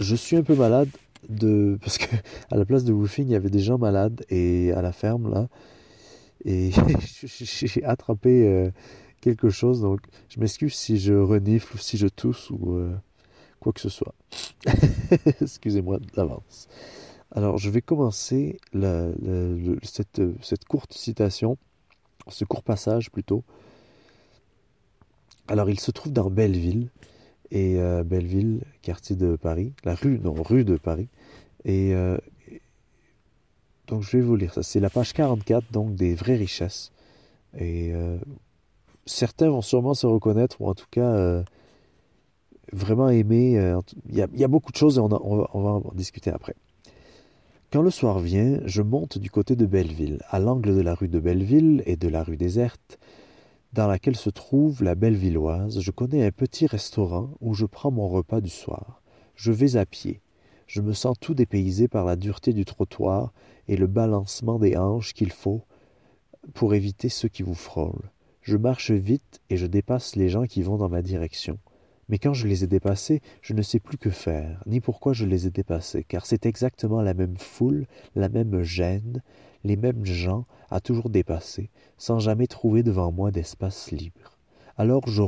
je 0.00 0.14
suis 0.16 0.36
un 0.36 0.42
peu 0.42 0.54
malade 0.54 0.88
de 1.28 1.78
parce 1.82 1.98
que 1.98 2.14
à 2.50 2.56
la 2.56 2.64
place 2.64 2.84
de 2.84 2.92
woofing, 2.92 3.26
il 3.26 3.32
y 3.32 3.36
avait 3.36 3.50
des 3.50 3.60
gens 3.60 3.78
malades 3.78 4.24
et 4.28 4.72
à 4.72 4.82
la 4.82 4.92
ferme 4.92 5.32
là 5.32 5.48
et 6.44 6.70
j'ai 7.24 7.84
attrapé 7.84 8.46
euh, 8.46 8.70
quelque 9.20 9.50
chose 9.50 9.80
donc 9.80 10.00
je 10.28 10.40
m'excuse 10.40 10.74
si 10.74 10.98
je 10.98 11.14
renifle 11.14 11.74
ou 11.74 11.78
si 11.78 11.96
je 11.96 12.06
tousse 12.06 12.50
ou 12.50 12.74
euh, 12.74 12.94
quoi 13.64 13.72
que 13.72 13.80
ce 13.80 13.88
soit. 13.88 14.14
Excusez-moi 15.40 15.98
d'avance. 16.14 16.68
Alors, 17.32 17.58
je 17.58 17.70
vais 17.70 17.80
commencer 17.80 18.60
cette, 19.82 20.64
courte 20.68 20.92
citation, 20.92 21.56
ce 22.28 22.44
court 22.44 22.62
passage 22.62 23.10
plutôt, 23.10 23.42
alors, 25.46 25.68
il 25.68 25.78
se 25.78 25.90
trouve 25.90 26.12
dans 26.12 26.30
Belleville, 26.30 26.88
et 27.50 27.78
euh, 27.78 28.02
Belleville, 28.02 28.62
quartier 28.80 29.14
de 29.14 29.36
Paris, 29.36 29.74
la 29.84 29.94
rue, 29.94 30.18
non, 30.18 30.32
rue 30.32 30.64
de 30.64 30.76
Paris. 30.76 31.08
Et 31.66 31.94
euh, 31.94 32.16
donc, 33.86 34.02
je 34.02 34.16
vais 34.16 34.22
vous 34.22 34.36
lire 34.36 34.54
ça. 34.54 34.62
C'est 34.62 34.80
la 34.80 34.88
page 34.88 35.12
44, 35.12 35.70
donc 35.70 35.94
des 35.94 36.14
vraies 36.14 36.36
richesses. 36.36 36.92
Et 37.58 37.92
euh, 37.92 38.16
certains 39.04 39.50
vont 39.50 39.60
sûrement 39.60 39.92
se 39.92 40.06
reconnaître, 40.06 40.62
ou 40.62 40.68
en 40.68 40.74
tout 40.74 40.86
cas 40.90 41.44
vraiment 42.72 43.08
aimer. 43.08 43.74
Il 44.08 44.16
y, 44.16 44.44
a, 44.44 44.48
beaucoup 44.48 44.72
de 44.72 44.76
choses 44.76 44.98
et 44.98 45.00
on, 45.00 45.12
on, 45.12 45.46
on 45.52 45.62
va 45.62 45.70
en 45.70 45.92
discuter 45.94 46.30
après. 46.30 46.54
Quand 47.72 47.82
le 47.82 47.90
soir 47.90 48.20
vient, 48.20 48.60
je 48.66 48.82
monte 48.82 49.18
du 49.18 49.30
côté 49.30 49.56
de 49.56 49.66
Belleville, 49.66 50.20
à 50.28 50.38
l'angle 50.38 50.76
de 50.76 50.80
la 50.80 50.94
rue 50.94 51.08
de 51.08 51.18
Belleville 51.18 51.82
et 51.86 51.96
de 51.96 52.08
la 52.08 52.22
rue 52.22 52.36
déserte 52.36 52.98
dans 53.74 53.88
laquelle 53.88 54.14
se 54.14 54.30
trouve 54.30 54.84
la 54.84 54.94
Bellevilloise, 54.94 55.80
je 55.80 55.90
connais 55.90 56.24
un 56.24 56.30
petit 56.30 56.68
restaurant 56.68 57.30
où 57.40 57.54
je 57.54 57.66
prends 57.66 57.90
mon 57.90 58.08
repas 58.08 58.40
du 58.40 58.48
soir. 58.48 59.02
Je 59.34 59.50
vais 59.50 59.76
à 59.76 59.84
pied. 59.84 60.20
Je 60.68 60.80
me 60.80 60.92
sens 60.92 61.16
tout 61.20 61.34
dépaysé 61.34 61.88
par 61.88 62.04
la 62.04 62.14
dureté 62.14 62.52
du 62.52 62.64
trottoir 62.64 63.32
et 63.66 63.76
le 63.76 63.88
balancement 63.88 64.60
des 64.60 64.76
hanches 64.76 65.12
qu'il 65.12 65.32
faut 65.32 65.62
pour 66.54 66.74
éviter 66.74 67.08
ceux 67.08 67.28
qui 67.28 67.42
vous 67.42 67.54
frôlent. 67.54 68.12
Je 68.42 68.56
marche 68.56 68.92
vite 68.92 69.40
et 69.50 69.56
je 69.56 69.66
dépasse 69.66 70.14
les 70.14 70.28
gens 70.28 70.44
qui 70.44 70.62
vont 70.62 70.76
dans 70.76 70.88
ma 70.88 71.02
direction. 71.02 71.58
Mais 72.08 72.18
quand 72.18 72.34
je 72.34 72.46
les 72.46 72.64
ai 72.64 72.66
dépassés, 72.66 73.22
je 73.40 73.54
ne 73.54 73.62
sais 73.62 73.80
plus 73.80 73.98
que 73.98 74.10
faire, 74.10 74.62
ni 74.66 74.80
pourquoi 74.80 75.12
je 75.12 75.24
les 75.24 75.46
ai 75.46 75.50
dépassés, 75.50 76.04
car 76.04 76.26
c'est 76.26 76.46
exactement 76.46 77.00
la 77.00 77.14
même 77.14 77.36
foule, 77.36 77.86
la 78.14 78.28
même 78.28 78.62
gêne, 78.62 79.22
les 79.64 79.76
mêmes 79.76 80.04
gens 80.04 80.44
à 80.70 80.80
toujours 80.80 81.08
dépasser, 81.08 81.70
sans 81.96 82.18
jamais 82.18 82.46
trouver 82.46 82.82
devant 82.82 83.10
moi 83.10 83.30
d'espace 83.30 83.90
libre. 83.90 84.38
Alors 84.76 85.08
je, 85.08 85.22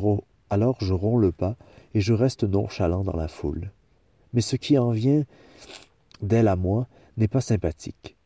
alors 0.51 0.77
je 0.81 0.93
romps 0.93 1.19
le 1.19 1.33
pas 1.33 1.57
et 1.95 2.01
je 2.01 2.13
reste 2.13 2.45
nonchalant 2.45 3.05
dans 3.05 3.17
la 3.17 3.29
foule. 3.29 3.71
Mais 4.33 4.43
ce 4.43 4.57
qui 4.57 4.77
en 4.77 4.91
vient 4.91 5.25
d'elle 6.21 6.49
à 6.49 6.57
moi 6.57 6.89
n'est 7.17 7.29
pas 7.29 7.41
sympathique. 7.41 8.17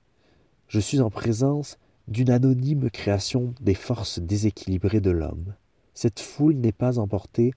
Je 0.67 0.81
suis 0.81 1.01
en 1.01 1.11
présence 1.11 1.79
d'une 2.09 2.31
anonyme 2.31 2.91
création 2.91 3.55
des 3.61 3.75
forces 3.75 4.19
déséquilibrées 4.19 5.01
de 5.01 5.11
l'homme. 5.11 5.55
Cette 5.95 6.21
foule 6.21 6.57
n'est 6.57 6.73
pas 6.73 6.99
emportée 6.99 7.53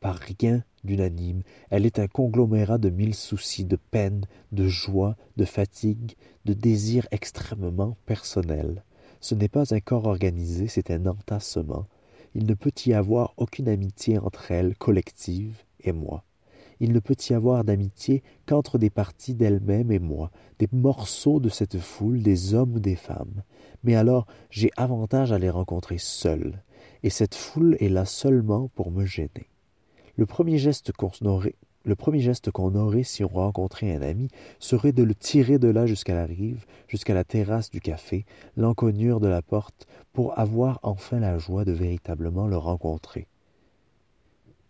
par 0.00 0.16
rien 0.16 0.64
d'unanime, 0.84 1.42
elle 1.70 1.86
est 1.86 1.98
un 1.98 2.08
conglomérat 2.08 2.78
de 2.78 2.90
mille 2.90 3.14
soucis, 3.14 3.64
de 3.64 3.76
peines, 3.76 4.26
de 4.50 4.66
joies, 4.66 5.16
de 5.36 5.44
fatigues, 5.44 6.16
de 6.44 6.54
désirs 6.54 7.06
extrêmement 7.10 7.96
personnels. 8.06 8.82
Ce 9.20 9.34
n'est 9.34 9.48
pas 9.48 9.72
un 9.74 9.80
corps 9.80 10.06
organisé, 10.06 10.66
c'est 10.66 10.90
un 10.90 11.06
entassement. 11.06 11.86
Il 12.34 12.46
ne 12.46 12.54
peut 12.54 12.72
y 12.84 12.92
avoir 12.92 13.34
aucune 13.36 13.68
amitié 13.68 14.18
entre 14.18 14.50
elles, 14.50 14.76
collective, 14.76 15.62
et 15.80 15.92
moi. 15.92 16.24
Il 16.80 16.92
ne 16.92 16.98
peut 16.98 17.16
y 17.30 17.34
avoir 17.34 17.62
d'amitié 17.62 18.24
qu'entre 18.46 18.78
des 18.78 18.90
parties 18.90 19.34
d'elles-mêmes 19.34 19.92
et 19.92 20.00
moi, 20.00 20.32
des 20.58 20.68
morceaux 20.72 21.38
de 21.38 21.48
cette 21.48 21.78
foule, 21.78 22.22
des 22.22 22.54
hommes 22.54 22.74
ou 22.74 22.80
des 22.80 22.96
femmes. 22.96 23.44
Mais 23.84 23.94
alors 23.94 24.26
j'ai 24.50 24.70
avantage 24.76 25.30
à 25.30 25.38
les 25.38 25.50
rencontrer 25.50 25.98
seuls, 25.98 26.60
et 27.04 27.10
cette 27.10 27.36
foule 27.36 27.76
est 27.78 27.88
là 27.88 28.04
seulement 28.04 28.68
pour 28.74 28.90
me 28.90 29.04
gêner. 29.04 29.51
Le 30.22 30.26
premier 30.26 30.56
geste 30.56 30.92
qu'on 30.92 31.10
aurait, 31.24 31.56
le 31.84 31.96
premier 31.96 32.20
geste 32.20 32.52
qu'on 32.52 32.76
aurait 32.76 33.02
si 33.02 33.24
on 33.24 33.26
rencontrait 33.26 33.92
un 33.92 34.02
ami 34.02 34.28
serait 34.60 34.92
de 34.92 35.02
le 35.02 35.16
tirer 35.16 35.58
de 35.58 35.66
là 35.66 35.84
jusqu'à 35.84 36.14
la 36.14 36.26
rive, 36.26 36.64
jusqu'à 36.86 37.12
la 37.12 37.24
terrasse 37.24 37.72
du 37.72 37.80
café, 37.80 38.24
l'encognure 38.56 39.18
de 39.18 39.26
la 39.26 39.42
porte, 39.42 39.88
pour 40.12 40.38
avoir 40.38 40.78
enfin 40.84 41.18
la 41.18 41.38
joie 41.38 41.64
de 41.64 41.72
véritablement 41.72 42.46
le 42.46 42.56
rencontrer. 42.56 43.26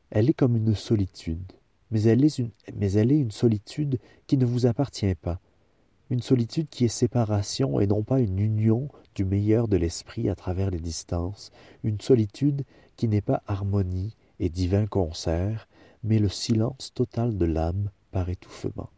Elle 0.09 0.31
est 0.31 0.33
comme 0.33 0.57
une 0.57 0.75
solitude, 0.75 1.53
mais 1.91 2.01
elle 2.05 2.25
est 2.25 2.39
une, 2.39 2.51
mais 2.75 2.93
elle 2.93 3.13
est 3.13 3.21
une 3.21 3.31
solitude 3.31 3.99
qui 4.27 4.39
ne 4.39 4.47
vous 4.47 4.65
appartient 4.65 5.15
pas, 5.17 5.39
une 6.09 6.23
solitude 6.23 6.71
qui 6.71 6.87
est 6.87 6.89
séparation 6.89 7.79
et 7.79 7.87
non 7.87 8.03
pas 8.03 8.21
une 8.21 8.39
union 8.39 8.89
du 9.15 9.27
meilleur 9.27 9.69
de 9.69 9.77
l'esprit 9.77 10.31
à 10.31 10.35
travers 10.35 10.71
les 10.71 10.81
distances, 10.81 11.51
une 11.85 12.01
solitude 12.01 12.65
qui 12.97 13.07
n'est 13.07 13.21
pas 13.21 13.43
harmonie, 13.47 14.17
et 14.41 14.49
divin 14.49 14.87
concert, 14.87 15.69
mais 16.03 16.19
le 16.19 16.29
silence 16.29 16.93
total 16.95 17.37
de 17.37 17.45
l'âme 17.45 17.91
par 18.11 18.29
étouffement. 18.29 18.91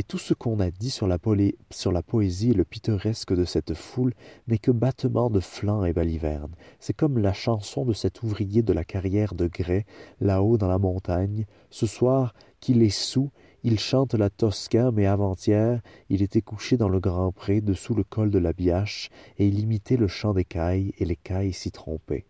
Et 0.00 0.04
tout 0.04 0.18
ce 0.18 0.32
qu'on 0.32 0.60
a 0.60 0.70
dit 0.70 0.90
sur 0.90 1.08
la, 1.08 1.18
poésie 1.18 2.50
et 2.50 2.54
le 2.54 2.64
pittoresque 2.64 3.34
de 3.34 3.44
cette 3.44 3.74
foule 3.74 4.14
n'est 4.46 4.58
que 4.58 4.70
battement 4.70 5.28
de 5.28 5.40
flanc 5.40 5.84
et 5.84 5.92
baliverne. 5.92 6.54
C'est 6.78 6.94
comme 6.94 7.18
la 7.18 7.32
chanson 7.32 7.84
de 7.84 7.92
cet 7.92 8.22
ouvrier 8.22 8.62
de 8.62 8.72
la 8.72 8.84
carrière 8.84 9.34
de 9.34 9.48
grès, 9.48 9.86
là-haut 10.20 10.56
dans 10.56 10.68
la 10.68 10.78
montagne. 10.78 11.46
Ce 11.70 11.86
soir 11.86 12.32
qu'il 12.60 12.84
est 12.84 12.90
sous, 12.90 13.32
il 13.64 13.80
chante 13.80 14.14
la 14.14 14.30
Tosca, 14.30 14.92
mais 14.92 15.06
avant-hier, 15.06 15.80
il 16.10 16.22
était 16.22 16.42
couché 16.42 16.76
dans 16.76 16.88
le 16.88 17.00
grand 17.00 17.32
pré, 17.32 17.60
dessous 17.60 17.96
le 17.96 18.04
col 18.04 18.30
de 18.30 18.38
la 18.38 18.52
Biache, 18.52 19.10
et 19.36 19.48
il 19.48 19.58
imitait 19.58 19.96
le 19.96 20.06
chant 20.06 20.32
des 20.32 20.44
cailles, 20.44 20.92
et 20.98 21.04
les 21.04 21.16
cailles 21.16 21.52
s'y 21.52 21.72
trompaient. 21.72 22.24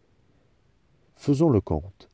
Faisons 1.18 1.50
le 1.50 1.60
compte. 1.60 2.08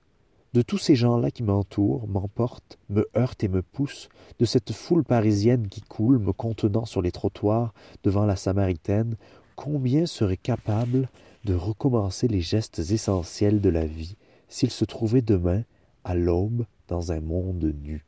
De 0.54 0.62
tous 0.62 0.78
ces 0.78 0.96
gens-là 0.96 1.30
qui 1.30 1.42
m'entourent, 1.42 2.08
m'emportent, 2.08 2.78
me 2.88 3.06
heurtent 3.14 3.44
et 3.44 3.48
me 3.48 3.60
poussent, 3.60 4.08
de 4.38 4.46
cette 4.46 4.72
foule 4.72 5.04
parisienne 5.04 5.68
qui 5.68 5.82
coule, 5.82 6.18
me 6.18 6.32
contenant 6.32 6.86
sur 6.86 7.02
les 7.02 7.12
trottoirs 7.12 7.74
devant 8.02 8.24
la 8.24 8.34
Samaritaine, 8.34 9.16
combien 9.56 10.06
seraient 10.06 10.38
capables 10.38 11.10
de 11.44 11.54
recommencer 11.54 12.28
les 12.28 12.40
gestes 12.40 12.78
essentiels 12.78 13.60
de 13.60 13.68
la 13.68 13.84
vie 13.84 14.16
s'ils 14.48 14.70
se 14.70 14.86
trouvaient 14.86 15.20
demain, 15.20 15.64
à 16.02 16.14
l'aube, 16.14 16.64
dans 16.88 17.12
un 17.12 17.20
monde 17.20 17.74
nu? 17.82 18.06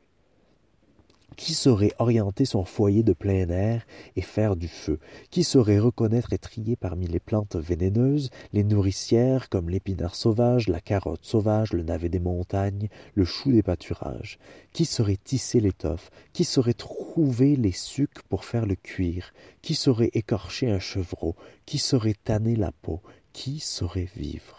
Qui 1.35 1.53
saurait 1.53 1.93
orienter 1.99 2.45
son 2.45 2.63
foyer 2.63 3.03
de 3.03 3.13
plein 3.13 3.47
air 3.49 3.85
et 4.15 4.21
faire 4.21 4.55
du 4.55 4.67
feu? 4.67 4.99
Qui 5.29 5.43
saurait 5.43 5.77
reconnaître 5.77 6.33
et 6.33 6.37
trier 6.39 6.75
parmi 6.75 7.05
les 7.07 7.19
plantes 7.19 7.55
vénéneuses 7.55 8.31
les 8.53 8.63
nourricières 8.63 9.49
comme 9.49 9.69
l'épinard 9.69 10.15
sauvage, 10.15 10.67
la 10.67 10.81
carotte 10.81 11.25
sauvage, 11.25 11.73
le 11.73 11.83
navet 11.83 12.09
des 12.09 12.19
montagnes, 12.19 12.89
le 13.13 13.25
chou 13.25 13.51
des 13.51 13.63
pâturages? 13.63 14.39
Qui 14.73 14.85
saurait 14.85 15.19
tisser 15.23 15.59
l'étoffe? 15.59 16.09
Qui 16.33 16.43
saurait 16.43 16.73
trouver 16.73 17.55
les 17.55 17.71
sucs 17.71 18.21
pour 18.29 18.45
faire 18.45 18.65
le 18.65 18.75
cuir? 18.75 19.33
Qui 19.61 19.75
saurait 19.75 20.11
écorcher 20.13 20.71
un 20.71 20.79
chevreau? 20.79 21.35
Qui 21.65 21.77
saurait 21.77 22.15
tanner 22.23 22.55
la 22.55 22.71
peau? 22.71 23.01
Qui 23.33 23.59
saurait 23.59 24.09
vivre? 24.15 24.56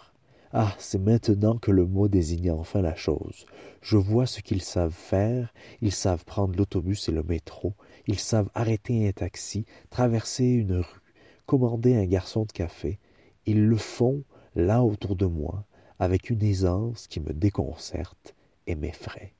Ah, 0.51 0.73
c'est 0.79 0.99
maintenant 0.99 1.57
que 1.57 1.69
le 1.69 1.85
mot 1.85 2.07
désigne 2.07 2.51
enfin 2.51 2.81
la 2.81 2.95
chose. 2.95 3.45
Je 3.81 3.97
vois 3.97 4.25
ce 4.25 4.41
qu'ils 4.41 4.63
savent 4.63 4.91
faire, 4.91 5.53
ils 5.81 5.91
savent 5.91 6.25
prendre 6.25 6.57
l'autobus 6.57 7.07
et 7.07 7.11
le 7.11 7.21
métro, 7.21 7.75
ils 8.07 8.17
savent 8.17 8.49
arrêter 8.55 9.07
un 9.07 9.11
taxi, 9.11 9.65
traverser 9.91 10.45
une 10.45 10.77
rue, 10.77 11.01
commander 11.45 11.95
un 11.95 12.05
garçon 12.05 12.45
de 12.45 12.51
café. 12.51 12.97
Ils 13.45 13.63
le 13.63 13.77
font 13.77 14.23
là 14.55 14.83
autour 14.83 15.15
de 15.15 15.25
moi, 15.25 15.65
avec 15.99 16.31
une 16.31 16.43
aisance 16.43 17.07
qui 17.07 17.19
me 17.19 17.31
déconcerte 17.31 18.33
et 18.65 18.73
m'effraie. 18.73 19.33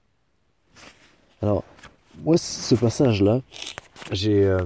Alors, 1.42 1.64
moi, 2.24 2.38
ce 2.38 2.76
passage-là, 2.76 3.42
j'ai... 4.12 4.44
Euh, 4.44 4.60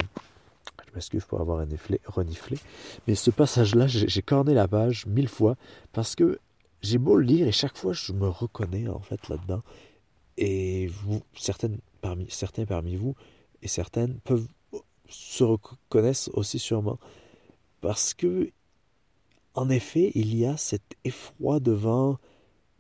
je 0.94 0.98
m'excuse 0.98 1.26
pour 1.26 1.42
avoir 1.42 1.66
reniflé, 2.06 2.60
mais 3.08 3.16
ce 3.16 3.32
passage-là, 3.32 3.88
j'ai 3.88 4.22
corné 4.22 4.54
la 4.54 4.68
page 4.68 5.08
mille 5.08 5.28
fois 5.28 5.56
parce 5.92 6.16
que 6.16 6.40
j'ai 6.82 7.00
beau 7.00 7.16
le 7.16 7.24
lire 7.24 7.48
et 7.48 7.52
chaque 7.52 7.78
fois 7.78 7.94
je 7.94 8.14
me 8.14 8.28
reconnais 8.28 8.88
en 8.88 9.00
fait 9.00 9.28
là-dedans. 9.28 9.64
Et 10.38 10.88
vous, 10.88 11.22
certaines 11.36 11.80
parmi, 12.02 12.28
certains 12.30 12.66
parmi 12.66 12.96
vous 12.96 13.16
et 13.62 13.68
certaines 13.68 14.20
peuvent 14.20 14.48
se 15.10 15.44
reconnaissent 15.44 16.30
aussi 16.34 16.60
sûrement. 16.60 17.00
Parce 17.82 18.14
que, 18.14 18.52
en 19.56 19.70
effet, 19.70 20.12
il 20.16 20.36
y 20.36 20.46
a 20.46 20.58
cet 20.58 20.84
effroi 21.04 21.60
devant 21.60 22.18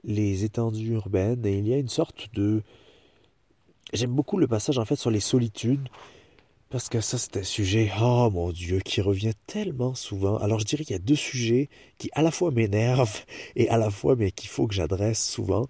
les 0.03 0.43
étendues 0.43 0.93
urbaines 0.93 1.45
et 1.45 1.57
il 1.57 1.67
y 1.67 1.73
a 1.73 1.77
une 1.77 1.89
sorte 1.89 2.33
de... 2.33 2.61
J'aime 3.91 4.11
beaucoup 4.11 4.37
le 4.37 4.47
passage 4.47 4.77
en 4.77 4.85
fait 4.85 4.95
sur 4.95 5.11
les 5.11 5.19
solitudes 5.19 5.87
parce 6.73 6.89
que 6.89 7.01
ça 7.01 7.19
c'est 7.19 7.37
un 7.37 7.43
sujet, 7.43 7.91
oh 8.01 8.31
mon 8.31 8.51
Dieu, 8.51 8.79
qui 8.79 8.99
revient 8.99 9.35
tellement 9.45 9.93
souvent. 9.93 10.37
Alors 10.37 10.59
je 10.59 10.65
dirais 10.65 10.83
qu'il 10.83 10.95
y 10.95 10.99
a 10.99 10.99
deux 10.99 11.15
sujets 11.15 11.69
qui 11.99 12.09
à 12.13 12.23
la 12.23 12.31
fois 12.31 12.49
m'énervent 12.49 13.25
et 13.55 13.69
à 13.69 13.77
la 13.77 13.91
fois 13.91 14.15
mais 14.15 14.31
qu'il 14.31 14.49
faut 14.49 14.65
que 14.65 14.73
j'adresse 14.73 15.23
souvent. 15.23 15.67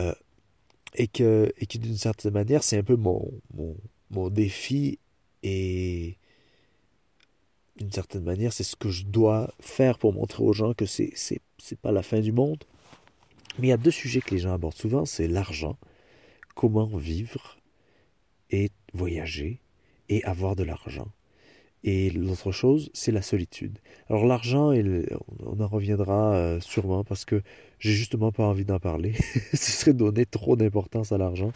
Euh, 0.00 0.12
et 0.96 1.08
que, 1.08 1.50
et 1.56 1.64
que 1.64 1.78
d'une 1.78 1.96
certaine 1.96 2.34
manière, 2.34 2.62
c'est 2.62 2.76
un 2.76 2.82
peu 2.82 2.94
mon, 2.94 3.32
mon, 3.54 3.74
mon 4.10 4.28
défi 4.28 4.98
et 5.42 6.18
d'une 7.76 7.90
certaine 7.90 8.24
manière, 8.24 8.52
c'est 8.52 8.64
ce 8.64 8.76
que 8.76 8.90
je 8.90 9.06
dois 9.06 9.50
faire 9.60 9.98
pour 9.98 10.12
montrer 10.12 10.42
aux 10.44 10.52
gens 10.52 10.74
que 10.74 10.84
c'est, 10.84 11.12
c'est, 11.14 11.40
c'est 11.56 11.78
pas 11.78 11.90
la 11.90 12.02
fin 12.02 12.20
du 12.20 12.32
monde. 12.32 12.62
Mais 13.58 13.68
il 13.68 13.70
y 13.70 13.72
a 13.72 13.78
deux 13.78 13.90
sujets 13.90 14.20
que 14.20 14.34
les 14.34 14.40
gens 14.40 14.52
abordent 14.52 14.76
souvent, 14.76 15.06
c'est 15.06 15.26
l'argent, 15.26 15.78
comment 16.54 16.84
vivre 16.84 17.56
et 18.50 18.70
voyager 18.92 19.63
et 20.08 20.22
avoir 20.24 20.56
de 20.56 20.64
l'argent. 20.64 21.08
Et 21.86 22.08
l'autre 22.08 22.50
chose, 22.50 22.90
c'est 22.94 23.12
la 23.12 23.20
solitude. 23.20 23.78
Alors 24.08 24.24
l'argent, 24.24 24.72
on 25.40 25.60
en 25.60 25.66
reviendra 25.66 26.34
euh, 26.34 26.60
sûrement 26.60 27.04
parce 27.04 27.26
que 27.26 27.42
j'ai 27.78 27.92
justement 27.92 28.32
pas 28.32 28.44
envie 28.44 28.64
d'en 28.64 28.78
parler. 28.78 29.12
Ce 29.52 29.70
serait 29.70 29.92
donner 29.92 30.24
trop 30.24 30.56
d'importance 30.56 31.12
à 31.12 31.18
l'argent. 31.18 31.52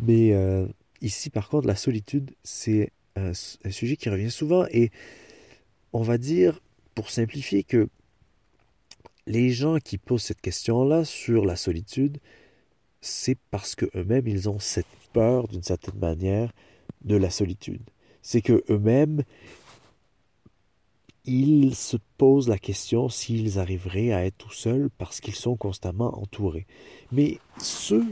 Mais 0.00 0.32
euh, 0.32 0.66
ici, 1.00 1.30
par 1.30 1.48
contre, 1.48 1.68
la 1.68 1.76
solitude, 1.76 2.32
c'est 2.42 2.90
un, 3.14 3.30
un, 3.30 3.70
sujet 3.70 3.96
qui 3.96 4.10
revient 4.10 4.32
souvent. 4.32 4.66
Et 4.72 4.90
on 5.92 6.02
va 6.02 6.18
dire, 6.18 6.60
pour 6.96 7.10
simplifier, 7.10 7.62
que 7.62 7.88
les 9.28 9.50
gens 9.50 9.78
qui 9.78 9.96
posent 9.96 10.24
cette 10.24 10.40
question-là 10.40 11.04
sur 11.04 11.44
la 11.44 11.54
solitude, 11.54 12.18
c'est 13.00 13.38
parce 13.52 13.76
qu'eux-mêmes, 13.76 14.26
ils 14.26 14.48
ont 14.48 14.58
cette 14.58 14.86
peur, 15.12 15.46
d'une 15.46 15.62
certaine 15.62 16.00
manière, 16.00 16.52
de 17.02 17.16
la 17.16 17.30
solitude 17.30 17.82
c'est 18.22 18.40
que 18.40 18.64
eux-mêmes, 18.70 19.24
ils 21.24 21.74
se 21.74 21.96
posent 22.16 22.48
la 22.48 22.58
question 22.58 23.08
s'ils 23.08 23.58
arriveraient 23.58 24.12
à 24.12 24.24
être 24.24 24.38
tout 24.38 24.52
seuls 24.52 24.90
parce 24.98 25.20
qu'ils 25.20 25.34
sont 25.34 25.56
constamment 25.56 26.18
entourés. 26.18 26.66
Mais 27.12 27.38
ceux 27.58 28.04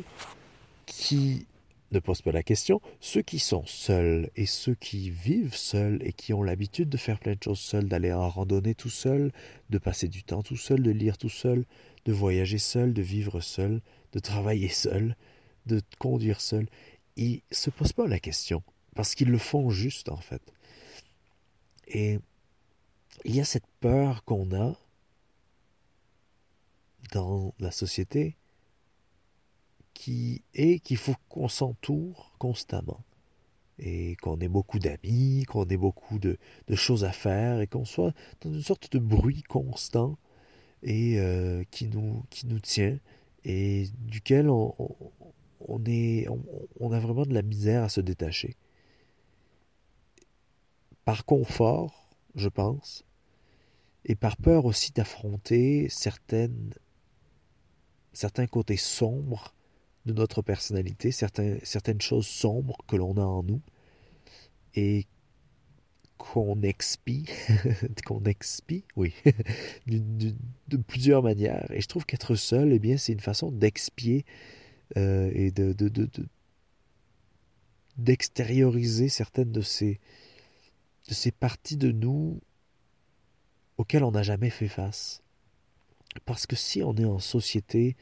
qui 0.87 1.47
ne 1.93 1.99
posent 1.99 2.23
pas 2.23 2.31
la 2.31 2.45
question, 2.45 2.81
ceux 3.00 3.23
qui 3.23 3.41
sont 3.41 3.65
seuls 3.67 4.31
et 4.37 4.47
ceux 4.47 4.75
qui 4.75 5.11
vivent 5.11 5.57
seuls 5.57 5.99
et 6.05 6.12
qui 6.12 6.33
ont 6.33 6.45
l'habitude 6.45 6.89
de 6.89 6.97
faire 6.97 7.19
plein 7.19 7.33
de 7.33 7.43
choses 7.43 7.59
seuls, 7.59 7.89
d'aller 7.89 8.12
en 8.12 8.29
randonnée 8.29 8.77
tout 8.77 8.91
seul, 8.91 9.33
de 9.71 9.79
passer 9.79 10.07
du 10.07 10.23
temps 10.23 10.43
tout 10.43 10.57
seul, 10.57 10.83
de 10.83 10.91
lire 10.93 11.19
tout 11.19 11.29
seul, 11.29 11.65
de 12.05 12.12
voyager 12.12 12.59
seul, 12.59 12.93
de 12.93 13.03
vivre 13.03 13.41
seul, 13.41 13.81
de 14.12 14.21
travailler 14.21 14.69
seul, 14.69 15.17
de 15.67 15.81
conduire 15.99 16.41
seul, 16.41 16.69
ils 17.21 17.43
se 17.50 17.71
posent 17.71 17.93
pas 17.93 18.09
la 18.09 18.19
question 18.19 18.62
parce 18.95 19.15
qu'ils 19.15 19.31
le 19.31 19.39
font 19.39 19.71
juste, 19.71 20.09
en 20.09 20.17
fait. 20.17 20.43
Et 21.87 22.19
il 23.25 23.35
y 23.35 23.41
a 23.41 23.45
cette 23.45 23.67
peur 23.81 24.25
qu'on 24.25 24.53
a 24.53 24.77
dans 27.12 27.55
la 27.59 27.71
société 27.71 28.37
qui 29.93 30.43
est 30.55 30.79
qu'il 30.79 30.97
faut 30.97 31.15
qu'on 31.29 31.49
s'entoure 31.49 32.33
constamment 32.39 33.05
et 33.79 34.17
qu'on 34.17 34.39
ait 34.41 34.49
beaucoup 34.49 34.79
d'amis, 34.79 35.45
qu'on 35.47 35.67
ait 35.67 35.77
beaucoup 35.77 36.19
de, 36.19 36.39
choses 36.75 37.05
à 37.05 37.12
faire 37.12 37.61
et 37.61 37.67
qu'on 37.67 37.85
soit 37.85 38.15
dans 38.41 38.53
une 38.53 38.62
sorte 38.62 38.93
de 38.93 38.99
bruit 38.99 39.43
constant 39.43 40.16
et 40.83 41.18
euh, 41.18 41.64
qui, 41.71 41.88
nous, 41.88 42.25
tient 42.62 42.99
et 43.44 43.88
duquel 43.99 44.49
on, 44.49 44.75
est, 45.87 46.29
on 46.79 46.92
a 46.92 46.99
vraiment 46.99 47.27
de 47.27 47.35
la 47.35 47.42
misère 47.42 47.85
à 47.85 47.88
se 47.88 48.01
détacher 48.01 48.57
par 51.11 51.25
confort, 51.25 52.09
je 52.37 52.49
pense, 52.49 53.05
et 54.05 54.14
par 54.14 54.37
peur 54.37 54.64
aussi 54.64 54.92
d'affronter 54.92 55.88
certaines, 55.88 56.73
certains 58.12 58.46
côtés 58.46 58.77
sombres 58.77 59.53
de 60.07 60.12
notre 60.12 60.40
personnalité, 60.40 61.11
certaines 61.11 62.01
choses 62.01 62.29
sombres 62.29 62.79
que 62.87 62.94
l'on 62.94 63.16
a 63.16 63.25
en 63.25 63.42
nous, 63.42 63.61
et 64.75 65.07
qu'on 66.16 66.62
expie, 66.62 67.27
qu'on 68.07 68.23
expie, 68.23 68.85
oui, 68.94 69.12
de 69.88 70.77
plusieurs 70.77 71.25
manières. 71.25 71.68
Et 71.73 71.81
je 71.81 71.88
trouve 71.88 72.07
qu'être 72.07 72.37
seul, 72.37 72.73
eh 72.73 72.79
bien, 72.79 72.96
c'est 72.96 73.12
une 73.12 73.18
façon 73.18 73.51
d'expier 73.51 74.25
euh, 74.96 75.31
et 75.35 75.50
de, 75.50 75.74
d'extérioriser 77.96 79.09
certaines 79.09 79.53
de 79.53 79.61
ces, 79.61 80.00
de 81.09 81.14
ces 81.14 81.31
parties 81.31 81.76
de 81.76 81.92
nous 81.92 82.40
auxquelles 83.79 84.05
on 84.05 84.12
n'a 84.12 84.22
jamais 84.22 84.50
fait 84.50 84.68
face. 84.68 85.22
Parce 86.24 86.46
que 86.46 86.57
si 86.57 86.83
on 86.83 86.94
est 86.96 87.05
en 87.05 87.18
société, 87.18 87.96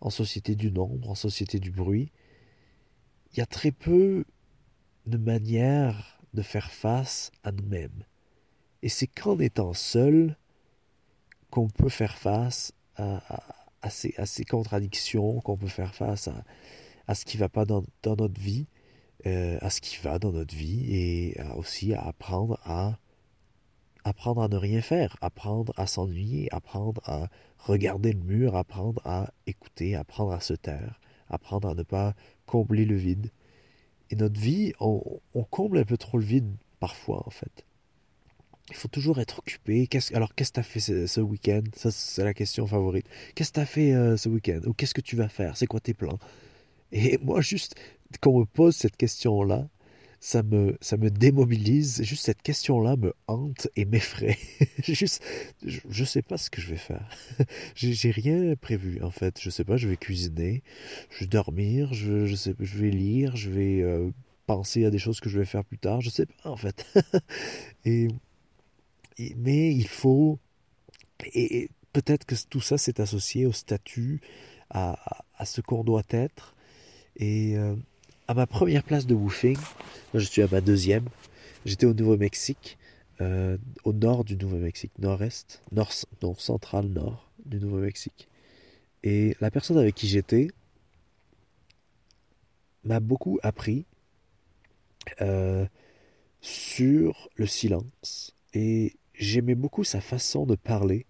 en 0.00 0.10
société 0.10 0.54
du 0.54 0.72
nombre, 0.72 1.10
en 1.10 1.14
société 1.14 1.58
du 1.58 1.70
bruit, 1.70 2.10
il 3.32 3.38
y 3.38 3.42
a 3.42 3.46
très 3.46 3.70
peu 3.70 4.24
de 5.06 5.18
manières 5.18 6.20
de 6.34 6.42
faire 6.42 6.70
face 6.70 7.30
à 7.42 7.52
nous-mêmes. 7.52 8.04
Et 8.82 8.88
c'est 8.88 9.06
qu'en 9.06 9.38
étant 9.38 9.74
seul 9.74 10.36
qu'on 11.50 11.68
peut 11.68 11.88
faire 11.88 12.16
face 12.16 12.72
à, 12.96 13.22
à, 13.34 13.57
à, 13.82 13.90
ces, 13.90 14.44
contradictions, 14.44 15.40
qu'on 15.40 15.56
peut 15.56 15.66
faire 15.66 15.94
face 15.94 16.28
à, 17.06 17.14
ce 17.14 17.24
qui 17.24 17.36
ne 17.36 17.40
va 17.40 17.48
pas 17.48 17.64
dans, 17.64 17.84
notre 18.04 18.40
vie, 18.40 18.66
euh, 19.26 19.58
à 19.60 19.70
ce 19.70 19.80
qui 19.80 19.98
va 20.02 20.18
dans 20.18 20.32
notre 20.32 20.54
vie 20.54 20.94
et 20.94 21.36
aussi 21.56 21.94
à 21.94 22.02
apprendre 22.02 22.58
à 22.64 22.98
apprendre 24.04 24.42
à 24.42 24.48
ne 24.48 24.56
rien 24.56 24.80
faire, 24.80 25.16
apprendre 25.20 25.72
à 25.76 25.86
s'ennuyer, 25.86 26.52
apprendre 26.52 27.00
à 27.04 27.28
regarder 27.58 28.12
le 28.12 28.20
mur, 28.20 28.56
apprendre 28.56 29.02
à 29.04 29.32
écouter, 29.46 29.94
apprendre 29.94 30.32
à 30.32 30.40
se 30.40 30.54
taire, 30.54 31.00
apprendre 31.28 31.68
à 31.68 31.74
ne 31.74 31.82
pas 31.82 32.14
combler 32.46 32.84
le 32.84 32.96
vide. 32.96 33.30
Et 34.10 34.16
notre 34.16 34.40
vie, 34.40 34.72
on, 34.80 35.20
comble 35.50 35.78
un 35.78 35.84
peu 35.84 35.96
trop 35.96 36.18
le 36.18 36.24
vide 36.24 36.50
parfois 36.80 37.22
en 37.26 37.30
fait. 37.30 37.66
Il 38.70 38.76
faut 38.76 38.88
toujours 38.88 39.18
être 39.18 39.38
occupé. 39.38 39.88
alors, 40.12 40.34
qu'est-ce 40.34 40.50
que 40.50 40.54
tu 40.54 40.60
as 40.60 40.62
fait 40.62 41.06
ce, 41.06 41.20
week-end? 41.20 41.62
Ça, 41.74 41.90
c'est 41.90 42.24
la 42.24 42.34
question 42.34 42.66
favorite. 42.66 43.06
Qu'est-ce 43.34 43.50
que 43.50 43.54
tu 43.54 43.60
as 43.60 43.66
fait 43.66 43.92
euh, 43.92 44.16
ce 44.16 44.28
week-end? 44.28 44.60
Ou 44.66 44.72
qu'est-ce 44.74 44.94
que 44.94 45.00
tu 45.00 45.16
vas 45.16 45.28
faire? 45.28 45.56
C'est 45.56 45.66
quoi 45.66 45.80
tes 45.80 45.94
plans? 45.94 46.18
Et 46.92 47.18
moi, 47.22 47.40
juste, 47.40 47.74
qu'on 48.20 48.40
me 48.40 48.44
pose 48.44 48.76
cette 48.76 48.96
question-là, 48.96 49.68
ça 50.20 50.42
me, 50.42 50.76
ça 50.80 50.96
me 50.96 51.10
démobilise. 51.10 52.02
Juste 52.02 52.26
cette 52.26 52.42
question-là 52.42 52.96
me 52.96 53.14
hante 53.26 53.68
et 53.76 53.84
m'effraie. 53.84 54.38
Juste, 54.82 55.22
je, 55.64 55.80
ne 56.00 56.04
sais 56.04 56.22
pas 56.22 56.36
ce 56.36 56.50
que 56.50 56.60
je 56.60 56.70
vais 56.70 56.76
faire. 56.76 57.08
J'ai 57.74 58.10
rien 58.10 58.54
prévu 58.56 59.00
en 59.02 59.10
fait. 59.10 59.40
Je 59.40 59.50
sais 59.50 59.64
pas. 59.64 59.76
Je 59.76 59.88
vais 59.88 59.96
cuisiner, 59.96 60.62
je 61.10 61.20
vais 61.20 61.26
dormir, 61.26 61.94
je, 61.94 62.26
je 62.26 62.34
sais, 62.34 62.54
je 62.58 62.78
vais 62.78 62.90
lire, 62.90 63.36
je 63.36 63.50
vais 63.50 63.80
euh, 63.82 64.10
penser 64.46 64.84
à 64.84 64.90
des 64.90 64.98
choses 64.98 65.20
que 65.20 65.28
je 65.28 65.38
vais 65.38 65.44
faire 65.44 65.64
plus 65.64 65.78
tard. 65.78 66.00
Je 66.00 66.10
sais 66.10 66.26
pas 66.26 66.50
en 66.50 66.56
fait. 66.56 66.84
et, 67.84 68.08
mais 69.36 69.74
il 69.74 69.88
faut 69.88 70.38
et, 71.34 71.70
peut-être 71.92 72.24
que 72.24 72.34
tout 72.48 72.60
ça 72.60 72.78
c'est 72.78 73.00
associé 73.00 73.46
au 73.46 73.52
statut, 73.52 74.20
à, 74.70 75.24
à 75.36 75.44
ce 75.44 75.60
qu'on 75.60 75.84
doit 75.84 76.04
être. 76.10 76.54
Et 77.16 77.56
euh, 77.56 77.74
à 78.28 78.34
ma 78.34 78.46
première 78.46 78.84
place 78.84 79.06
de 79.06 79.14
woofing, 79.14 79.56
je 80.14 80.20
suis 80.20 80.42
à 80.42 80.48
ma 80.50 80.60
deuxième, 80.60 81.08
j'étais 81.64 81.86
au 81.86 81.94
Nouveau-Mexique, 81.94 82.78
euh, 83.20 83.58
au 83.84 83.92
nord 83.92 84.24
du 84.24 84.36
Nouveau-Mexique, 84.36 84.92
nord-est, 84.98 85.62
nord, 85.72 85.90
non, 86.22 86.34
central-nord 86.34 87.30
du 87.44 87.58
Nouveau-Mexique. 87.58 88.28
Et 89.02 89.36
la 89.40 89.50
personne 89.50 89.78
avec 89.78 89.94
qui 89.94 90.08
j'étais 90.08 90.48
m'a 92.84 93.00
beaucoup 93.00 93.38
appris 93.42 93.86
euh, 95.20 95.66
sur 96.40 97.28
le 97.34 97.46
silence. 97.46 98.36
Et 98.54 98.97
j'aimais 99.18 99.54
beaucoup 99.54 99.84
sa 99.84 100.00
façon 100.00 100.46
de 100.46 100.54
parler, 100.54 101.06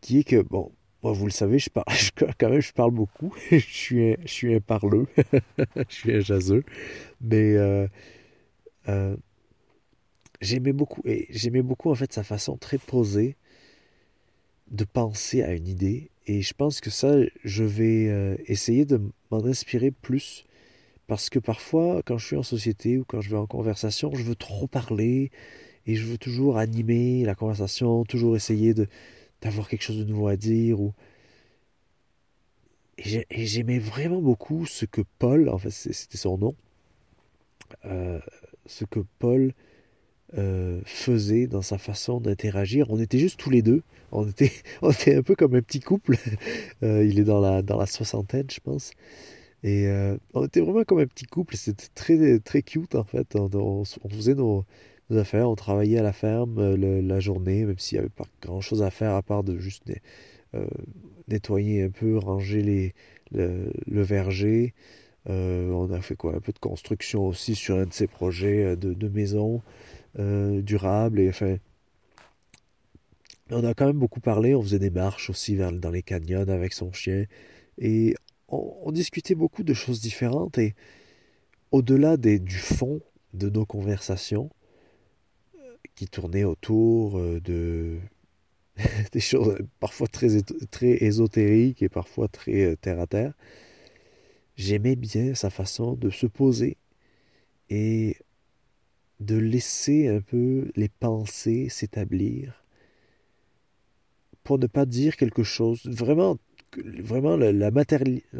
qui 0.00 0.20
est 0.20 0.24
que, 0.24 0.42
bon, 0.42 0.72
moi, 1.02 1.12
vous 1.12 1.26
le 1.26 1.32
savez, 1.32 1.58
je 1.58 1.70
parle, 1.70 1.86
quand 2.38 2.50
même, 2.50 2.60
je 2.60 2.72
parle 2.72 2.92
beaucoup. 2.92 3.34
je, 3.50 3.58
suis 3.58 4.12
un, 4.12 4.16
je 4.24 4.32
suis 4.32 4.54
un 4.54 4.60
parleux. 4.60 5.06
je 5.88 5.94
suis 5.94 6.14
un 6.14 6.20
jaseux. 6.20 6.64
Mais 7.20 7.56
euh, 7.56 7.86
euh, 8.88 9.16
j'aimais 10.40 10.72
beaucoup, 10.72 11.02
et 11.04 11.26
j'aimais 11.30 11.62
beaucoup 11.62 11.90
en 11.90 11.94
fait 11.94 12.12
sa 12.12 12.24
façon 12.24 12.56
très 12.56 12.78
posée 12.78 13.36
de 14.70 14.84
penser 14.84 15.42
à 15.42 15.52
une 15.52 15.68
idée. 15.68 16.10
Et 16.26 16.42
je 16.42 16.54
pense 16.54 16.80
que 16.80 16.90
ça, 16.90 17.14
je 17.44 17.64
vais 17.64 18.08
euh, 18.08 18.36
essayer 18.46 18.84
de 18.84 19.00
m'en 19.30 19.44
inspirer 19.44 19.92
plus 19.92 20.44
Parce 21.06 21.30
que 21.30 21.38
parfois, 21.38 22.02
quand 22.04 22.18
je 22.18 22.26
suis 22.26 22.36
en 22.36 22.42
société 22.42 22.98
ou 22.98 23.04
quand 23.04 23.20
je 23.20 23.30
vais 23.30 23.36
en 23.36 23.46
conversation, 23.46 24.12
je 24.14 24.22
veux 24.22 24.34
trop 24.34 24.66
parler 24.66 25.30
et 25.86 25.94
je 25.94 26.04
veux 26.04 26.18
toujours 26.18 26.58
animer 26.58 27.24
la 27.24 27.34
conversation, 27.34 28.04
toujours 28.04 28.36
essayer 28.36 28.74
d'avoir 29.42 29.68
quelque 29.68 29.82
chose 29.82 29.98
de 29.98 30.04
nouveau 30.04 30.28
à 30.28 30.36
dire 30.36 30.80
ou 30.80 30.92
et 32.98 33.46
j'aimais 33.46 33.78
vraiment 33.78 34.22
beaucoup 34.22 34.64
ce 34.64 34.86
que 34.86 35.02
Paul, 35.18 35.48
en 35.50 35.58
fait 35.58 35.70
c'était 35.70 36.16
son 36.16 36.38
nom, 36.38 36.54
euh, 37.84 38.20
ce 38.66 38.84
que 38.84 39.00
Paul 39.18 39.52
euh, 40.36 40.80
faisait 40.84 41.46
dans 41.46 41.62
sa 41.62 41.78
façon 41.78 42.20
d'interagir. 42.20 42.90
On 42.90 42.98
était 42.98 43.18
juste 43.18 43.38
tous 43.38 43.50
les 43.50 43.62
deux. 43.62 43.82
On 44.12 44.26
était, 44.28 44.52
on 44.82 44.90
était 44.90 45.16
un 45.16 45.22
peu 45.22 45.34
comme 45.34 45.54
un 45.54 45.62
petit 45.62 45.80
couple. 45.80 46.16
Euh, 46.82 47.04
il 47.06 47.18
est 47.18 47.24
dans 47.24 47.40
la, 47.40 47.62
dans 47.62 47.78
la 47.78 47.86
soixantaine, 47.86 48.46
je 48.50 48.60
pense. 48.60 48.90
Et 49.62 49.88
on 50.34 50.44
était 50.44 50.60
vraiment 50.60 50.84
comme 50.84 50.98
un 51.00 51.06
petit 51.06 51.24
couple. 51.24 51.56
C'était 51.56 51.86
très, 51.94 52.38
très 52.40 52.62
cute, 52.62 52.94
en 52.94 53.04
fait. 53.04 53.34
On, 53.34 53.84
faisait 54.10 54.34
nos, 54.34 54.64
On 55.10 55.54
travaillait 55.54 55.98
à 55.98 56.02
la 56.02 56.12
ferme 56.12 56.74
la 56.74 57.20
journée, 57.20 57.64
même 57.64 57.78
s'il 57.78 57.96
n'y 57.96 58.00
avait 58.00 58.08
pas 58.08 58.26
grand-chose 58.42 58.82
à 58.82 58.90
faire 58.90 59.14
à 59.14 59.22
part 59.22 59.44
de 59.44 59.58
juste 59.58 59.84
nettoyer 61.28 61.84
un 61.84 61.90
peu, 61.90 62.18
ranger 62.18 62.62
les, 62.62 62.94
le 63.32 64.02
verger. 64.02 64.74
Euh, 65.28 65.70
on 65.70 65.90
a 65.92 66.00
fait 66.00 66.16
quoi? 66.16 66.34
Un 66.34 66.40
peu 66.40 66.52
de 66.52 66.58
construction 66.58 67.26
aussi 67.26 67.54
sur 67.54 67.76
un 67.76 67.86
de 67.86 67.92
ces 67.92 68.06
projets 68.06 68.64
euh, 68.64 68.76
de, 68.76 69.08
maison 69.08 69.62
euh, 70.18 70.62
durable. 70.62 71.20
Et 71.20 71.28
enfin, 71.28 71.56
on 73.50 73.64
a 73.64 73.74
quand 73.74 73.86
même 73.86 73.98
beaucoup 73.98 74.20
parlé. 74.20 74.54
On 74.54 74.62
faisait 74.62 74.78
des 74.78 74.90
marches 74.90 75.30
aussi 75.30 75.56
dans 75.56 75.90
les 75.90 76.02
canyons 76.02 76.48
avec 76.48 76.72
son 76.72 76.92
chien. 76.92 77.24
Et 77.78 78.14
on, 78.48 78.92
discutait 78.92 79.34
beaucoup 79.34 79.64
de 79.64 79.74
choses 79.74 80.00
différentes. 80.00 80.58
Et 80.58 80.74
au-delà 81.72 82.16
du 82.16 82.58
fond 82.58 83.00
de 83.34 83.50
nos 83.50 83.66
conversations, 83.66 84.50
qui 85.96 86.06
tournaient 86.06 86.44
autour 86.44 87.18
de 87.18 87.98
des 89.12 89.20
choses 89.20 89.58
parfois 89.80 90.06
très, 90.06 90.28
très 90.70 91.02
ésotériques 91.02 91.82
et 91.82 91.88
parfois 91.88 92.28
très 92.28 92.76
terre 92.76 93.00
à 93.00 93.06
terre, 93.06 93.34
J'aimais 94.56 94.96
bien 94.96 95.34
sa 95.34 95.50
façon 95.50 95.94
de 95.94 96.08
se 96.08 96.26
poser 96.26 96.78
et 97.68 98.16
de 99.20 99.36
laisser 99.36 100.08
un 100.08 100.20
peu 100.22 100.70
les 100.76 100.88
pensées 100.88 101.68
s'établir 101.68 102.64
pour 104.44 104.58
ne 104.58 104.66
pas 104.66 104.86
dire 104.86 105.16
quelque 105.16 105.42
chose. 105.42 105.82
Vraiment, 105.84 106.38
vraiment 106.74 107.36
la, 107.36 107.52
la, 107.52 107.70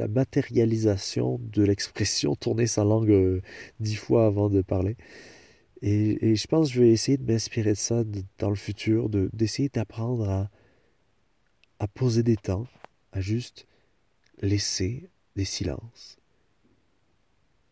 matérialisation 0.09 1.39
de 1.53 1.63
l'expression, 1.65 2.35
tourner 2.35 2.67
sa 2.67 2.85
langue 2.85 3.11
euh, 3.11 3.43
dix 3.81 3.97
fois 3.97 4.27
avant 4.27 4.49
de 4.49 4.63
parler. 4.63 4.97
Et, 5.83 6.35
je 6.35 6.47
pense 6.47 6.69
que 6.69 6.75
je 6.75 6.81
vais 6.81 6.91
essayer 6.91 7.19
de 7.19 7.31
m'inspirer 7.31 7.71
de 7.71 7.75
ça 7.75 8.03
dans 8.39 8.51
le 8.51 8.57
futur, 8.57 9.09
d'essayer 9.11 9.69
d'apprendre 9.69 10.29
à, 10.29 10.51
à 11.79 11.87
poser 11.87 12.23
des 12.23 12.37
temps, 12.37 12.67
à 13.13 13.21
juste 13.21 13.67
laisser 14.41 15.09
des 15.37 15.45
silences. 15.45 16.17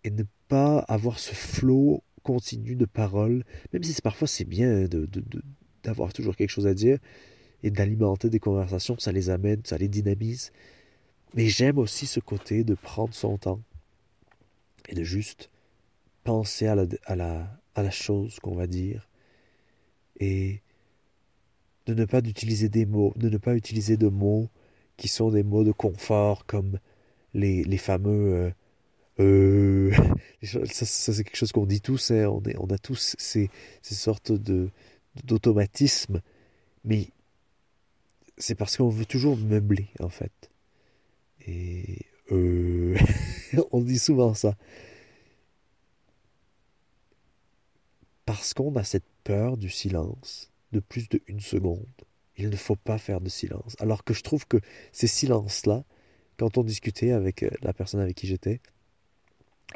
Et 0.04 0.10
ne 0.10 0.24
pas 0.48 0.80
avoir 0.80 1.18
ce 1.18 1.34
flot 1.34 2.02
continu 2.22 2.74
de 2.74 2.84
paroles, 2.84 3.44
même 3.72 3.82
si 3.82 4.00
parfois 4.02 4.28
c'est 4.28 4.44
bien 4.44 4.86
d'avoir 5.82 6.12
toujours 6.12 6.36
quelque 6.36 6.50
chose 6.50 6.66
à 6.66 6.74
dire 6.74 6.98
et 7.62 7.70
d'alimenter 7.70 8.28
des 8.28 8.38
conversations, 8.38 8.98
ça 8.98 9.12
les 9.12 9.30
amène, 9.30 9.62
ça 9.64 9.78
les 9.78 9.88
dynamise. 9.88 10.52
Mais 11.34 11.48
j'aime 11.48 11.78
aussi 11.78 12.06
ce 12.06 12.20
côté 12.20 12.62
de 12.64 12.74
prendre 12.74 13.14
son 13.14 13.38
temps 13.38 13.60
et 14.88 14.94
de 14.94 15.02
juste 15.02 15.50
penser 16.24 16.66
à 16.66 16.74
la, 17.16 17.60
à 17.74 17.82
la 17.82 17.90
chose 17.90 18.38
qu'on 18.40 18.54
va 18.54 18.66
dire 18.66 19.08
et 20.20 20.60
de 21.86 21.94
ne 21.94 22.04
pas 22.04 22.20
utiliser 22.20 22.68
des 22.68 22.86
mots, 22.86 23.12
de 23.16 23.28
ne 23.28 23.36
pas 23.36 23.54
utiliser 23.54 23.96
de 23.96 24.08
mots 24.08 24.48
qui 24.96 25.08
sont 25.08 25.30
des 25.30 25.42
mots 25.42 25.64
de 25.64 25.72
confort 25.72 26.46
comme 26.46 26.78
les, 27.34 27.64
les 27.64 27.78
fameux... 27.78 28.54
Euh, 29.20 29.90
euh 29.90 29.92
ça, 30.42 30.86
c'est 30.86 31.24
quelque 31.24 31.36
chose 31.36 31.52
qu'on 31.52 31.66
dit 31.66 31.80
tous, 31.80 32.10
hein, 32.10 32.26
on, 32.58 32.66
a 32.66 32.78
tous 32.78 33.16
ces, 33.18 33.50
ces 33.82 33.94
sortes 33.94 34.32
de 34.32 34.70
d'automatisme, 35.22 36.20
mais 36.84 37.08
c'est 38.36 38.56
parce 38.56 38.76
qu'on 38.76 38.88
veut 38.88 39.04
toujours 39.06 39.36
meubler, 39.36 39.88
en 40.00 40.08
fait. 40.08 40.50
Et 41.46 42.00
euh, 42.32 42.96
on 43.70 43.80
dit 43.80 43.98
souvent 43.98 44.34
ça. 44.34 44.56
Parce 48.26 48.54
qu'on 48.54 48.74
a 48.76 48.84
cette 48.84 49.04
peur 49.22 49.56
du 49.56 49.70
silence 49.70 50.50
de 50.72 50.80
plus 50.80 51.08
d'une 51.08 51.40
seconde. 51.40 51.86
Il 52.36 52.50
ne 52.50 52.56
faut 52.56 52.76
pas 52.76 52.98
faire 52.98 53.20
de 53.20 53.28
silence. 53.28 53.76
Alors 53.78 54.04
que 54.04 54.14
je 54.14 54.22
trouve 54.22 54.46
que 54.46 54.58
ces 54.92 55.06
silences-là, 55.06 55.84
quand 56.36 56.58
on 56.58 56.64
discutait 56.64 57.12
avec 57.12 57.42
euh, 57.42 57.50
la 57.62 57.72
personne 57.72 58.00
avec 58.00 58.16
qui 58.16 58.26
j'étais, 58.26 58.60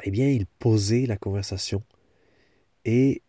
eh 0.03 0.11
bien, 0.11 0.29
ils 0.29 0.45
posaient 0.45 1.05
la 1.05 1.17
conversation 1.17 1.83
et 2.85 3.21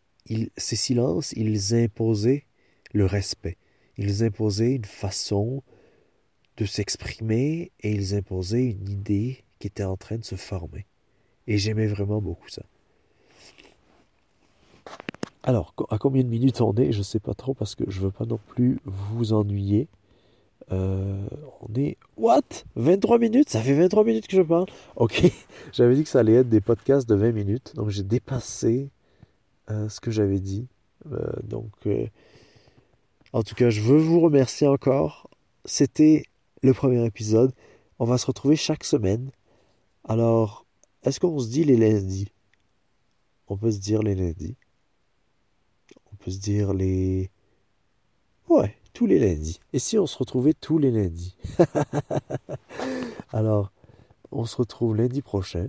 ces 0.57 0.77
silences, 0.77 1.33
ils 1.33 1.75
imposaient 1.75 2.45
le 2.93 3.07
respect. 3.07 3.57
Ils 3.97 4.23
imposaient 4.23 4.75
une 4.75 4.85
façon 4.85 5.63
de 6.57 6.65
s'exprimer 6.65 7.73
et 7.81 7.93
ils 7.93 8.15
imposaient 8.15 8.67
une 8.67 8.89
idée 8.89 9.45
qui 9.59 9.67
était 9.67 9.85
en 9.85 9.97
train 9.97 10.19
de 10.19 10.25
se 10.25 10.37
former. 10.37 10.87
Et 11.47 11.59
j'aimais 11.59 11.87
vraiment 11.87 12.21
beaucoup 12.21 12.49
ça. 12.49 12.65
Alors, 15.43 15.75
à 15.89 15.99
combien 15.99 16.23
de 16.23 16.29
minutes 16.29 16.61
on 16.61 16.75
est 16.75 16.93
Je 16.93 16.99
ne 16.99 17.03
sais 17.03 17.21
pas 17.21 17.35
trop 17.35 17.55
parce 17.55 17.75
que 17.75 17.85
je 17.89 18.01
ne 18.01 18.07
veux 18.07 18.11
pas 18.11 18.27
non 18.27 18.39
plus 18.49 18.79
vous 18.85 19.33
ennuyer. 19.33 19.89
Euh, 20.71 21.27
on 21.63 21.75
est... 21.75 21.97
What? 22.17 22.65
23 22.77 23.19
minutes? 23.19 23.49
Ça 23.49 23.61
fait 23.61 23.75
23 23.75 24.05
minutes 24.05 24.27
que 24.27 24.37
je 24.37 24.43
parle 24.43 24.67
Ok, 24.97 25.33
j'avais 25.73 25.95
dit 25.95 26.05
que 26.05 26.09
ça 26.09 26.21
allait 26.21 26.35
être 26.35 26.49
des 26.49 26.61
podcasts 26.61 27.09
de 27.09 27.15
20 27.15 27.33
minutes, 27.33 27.75
donc 27.75 27.89
j'ai 27.89 28.03
dépassé 28.03 28.91
euh, 29.71 29.89
ce 29.89 30.01
que 30.01 30.11
j'avais 30.11 30.39
dit. 30.39 30.69
Euh, 31.11 31.33
donc, 31.43 31.73
en 33.33 33.43
tout 33.43 33.55
cas, 33.55 33.71
je 33.71 33.81
veux 33.81 33.99
vous 33.99 34.21
remercier 34.21 34.67
encore. 34.67 35.29
C'était 35.65 36.25
le 36.63 36.75
premier 36.75 37.05
épisode. 37.05 37.53
On 37.99 38.05
va 38.05 38.19
se 38.19 38.27
retrouver 38.27 38.57
chaque 38.57 38.85
semaine. 38.85 39.31
Alors, 40.05 40.67
est-ce 41.03 41.19
qu'on 41.19 41.39
se 41.39 41.49
dit 41.49 41.65
les 41.65 41.77
lundis? 41.77 42.29
On 43.49 43.57
peut 43.57 43.71
se 43.71 43.79
dire 43.79 44.03
les 44.03 44.15
lundis. 44.15 44.57
Peut 46.21 46.31
se 46.31 46.39
dire 46.39 46.73
les... 46.73 47.31
Ouais, 48.49 48.77
tous 48.93 49.07
les 49.07 49.19
lundis. 49.19 49.61
Et 49.73 49.79
si 49.79 49.99
on 49.99 50.07
se 50.07 50.19
retrouvait 50.19 50.55
tous 50.55 50.79
les 50.79 50.91
lundis? 50.91 51.37
Alors, 53.33 53.73
on 54.33 54.45
se 54.45 54.57
retrouve 54.57 54.97
lundi 54.97 55.23
prochain 55.23 55.69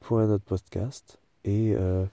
pour 0.00 0.18
un 0.20 0.30
autre 0.30 0.44
podcast. 0.44 1.18
Et 1.44 1.74
euh, 1.74 2.04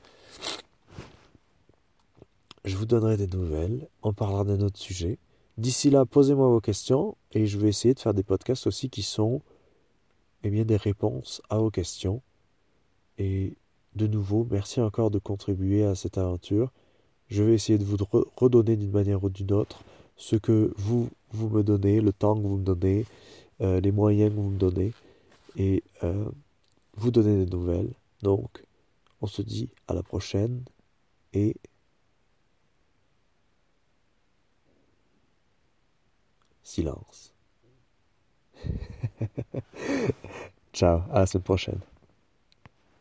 je 2.63 2.75
vous 2.75 2.85
donnerai 2.85 3.17
des 3.17 3.27
nouvelles. 3.27 3.87
On 4.01 4.13
parlera 4.13 4.43
d'un 4.43 4.61
autre 4.61 4.79
sujet. 4.79 5.19
D'ici 5.57 5.89
là, 5.89 6.05
posez-moi 6.05 6.47
vos 6.47 6.61
questions 6.61 7.15
et 7.31 7.45
je 7.45 7.57
vais 7.57 7.69
essayer 7.69 7.93
de 7.93 7.99
faire 7.99 8.13
des 8.13 8.23
podcasts 8.23 8.67
aussi 8.67 8.89
qui 8.89 9.03
sont 9.03 9.41
eh 10.43 10.49
bien, 10.49 10.65
des 10.65 10.77
réponses 10.77 11.41
à 11.49 11.57
vos 11.57 11.71
questions. 11.71 12.21
Et 13.17 13.57
de 13.95 14.07
nouveau, 14.07 14.45
merci 14.49 14.81
encore 14.81 15.11
de 15.11 15.19
contribuer 15.19 15.85
à 15.85 15.95
cette 15.95 16.17
aventure. 16.17 16.71
Je 17.29 17.43
vais 17.43 17.53
essayer 17.53 17.77
de 17.77 17.83
vous 17.83 17.97
redonner 18.38 18.75
d'une 18.75 18.91
manière 18.91 19.23
ou 19.23 19.29
d'une 19.29 19.51
autre 19.51 19.83
ce 20.17 20.35
que 20.35 20.73
vous, 20.77 21.09
vous 21.31 21.49
me 21.49 21.63
donnez, 21.63 22.01
le 22.01 22.13
temps 22.13 22.35
que 22.35 22.41
vous 22.41 22.57
me 22.57 22.63
donnez, 22.63 23.05
euh, 23.61 23.79
les 23.79 23.91
moyens 23.91 24.31
que 24.31 24.35
vous 24.35 24.49
me 24.49 24.57
donnez, 24.57 24.93
et 25.57 25.83
euh, 26.03 26.29
vous 26.95 27.11
donner 27.11 27.45
des 27.45 27.51
nouvelles. 27.51 27.91
Donc, 28.21 28.63
on 29.21 29.27
se 29.27 29.41
dit 29.41 29.69
à 29.88 29.93
la 29.93 30.03
prochaine, 30.03 30.63
et 31.33 31.55
silence. 36.63 37.33
Ciao, 40.73 41.01
à 41.11 41.19
la 41.19 41.25
semaine 41.25 41.43
prochaine. 41.43 41.79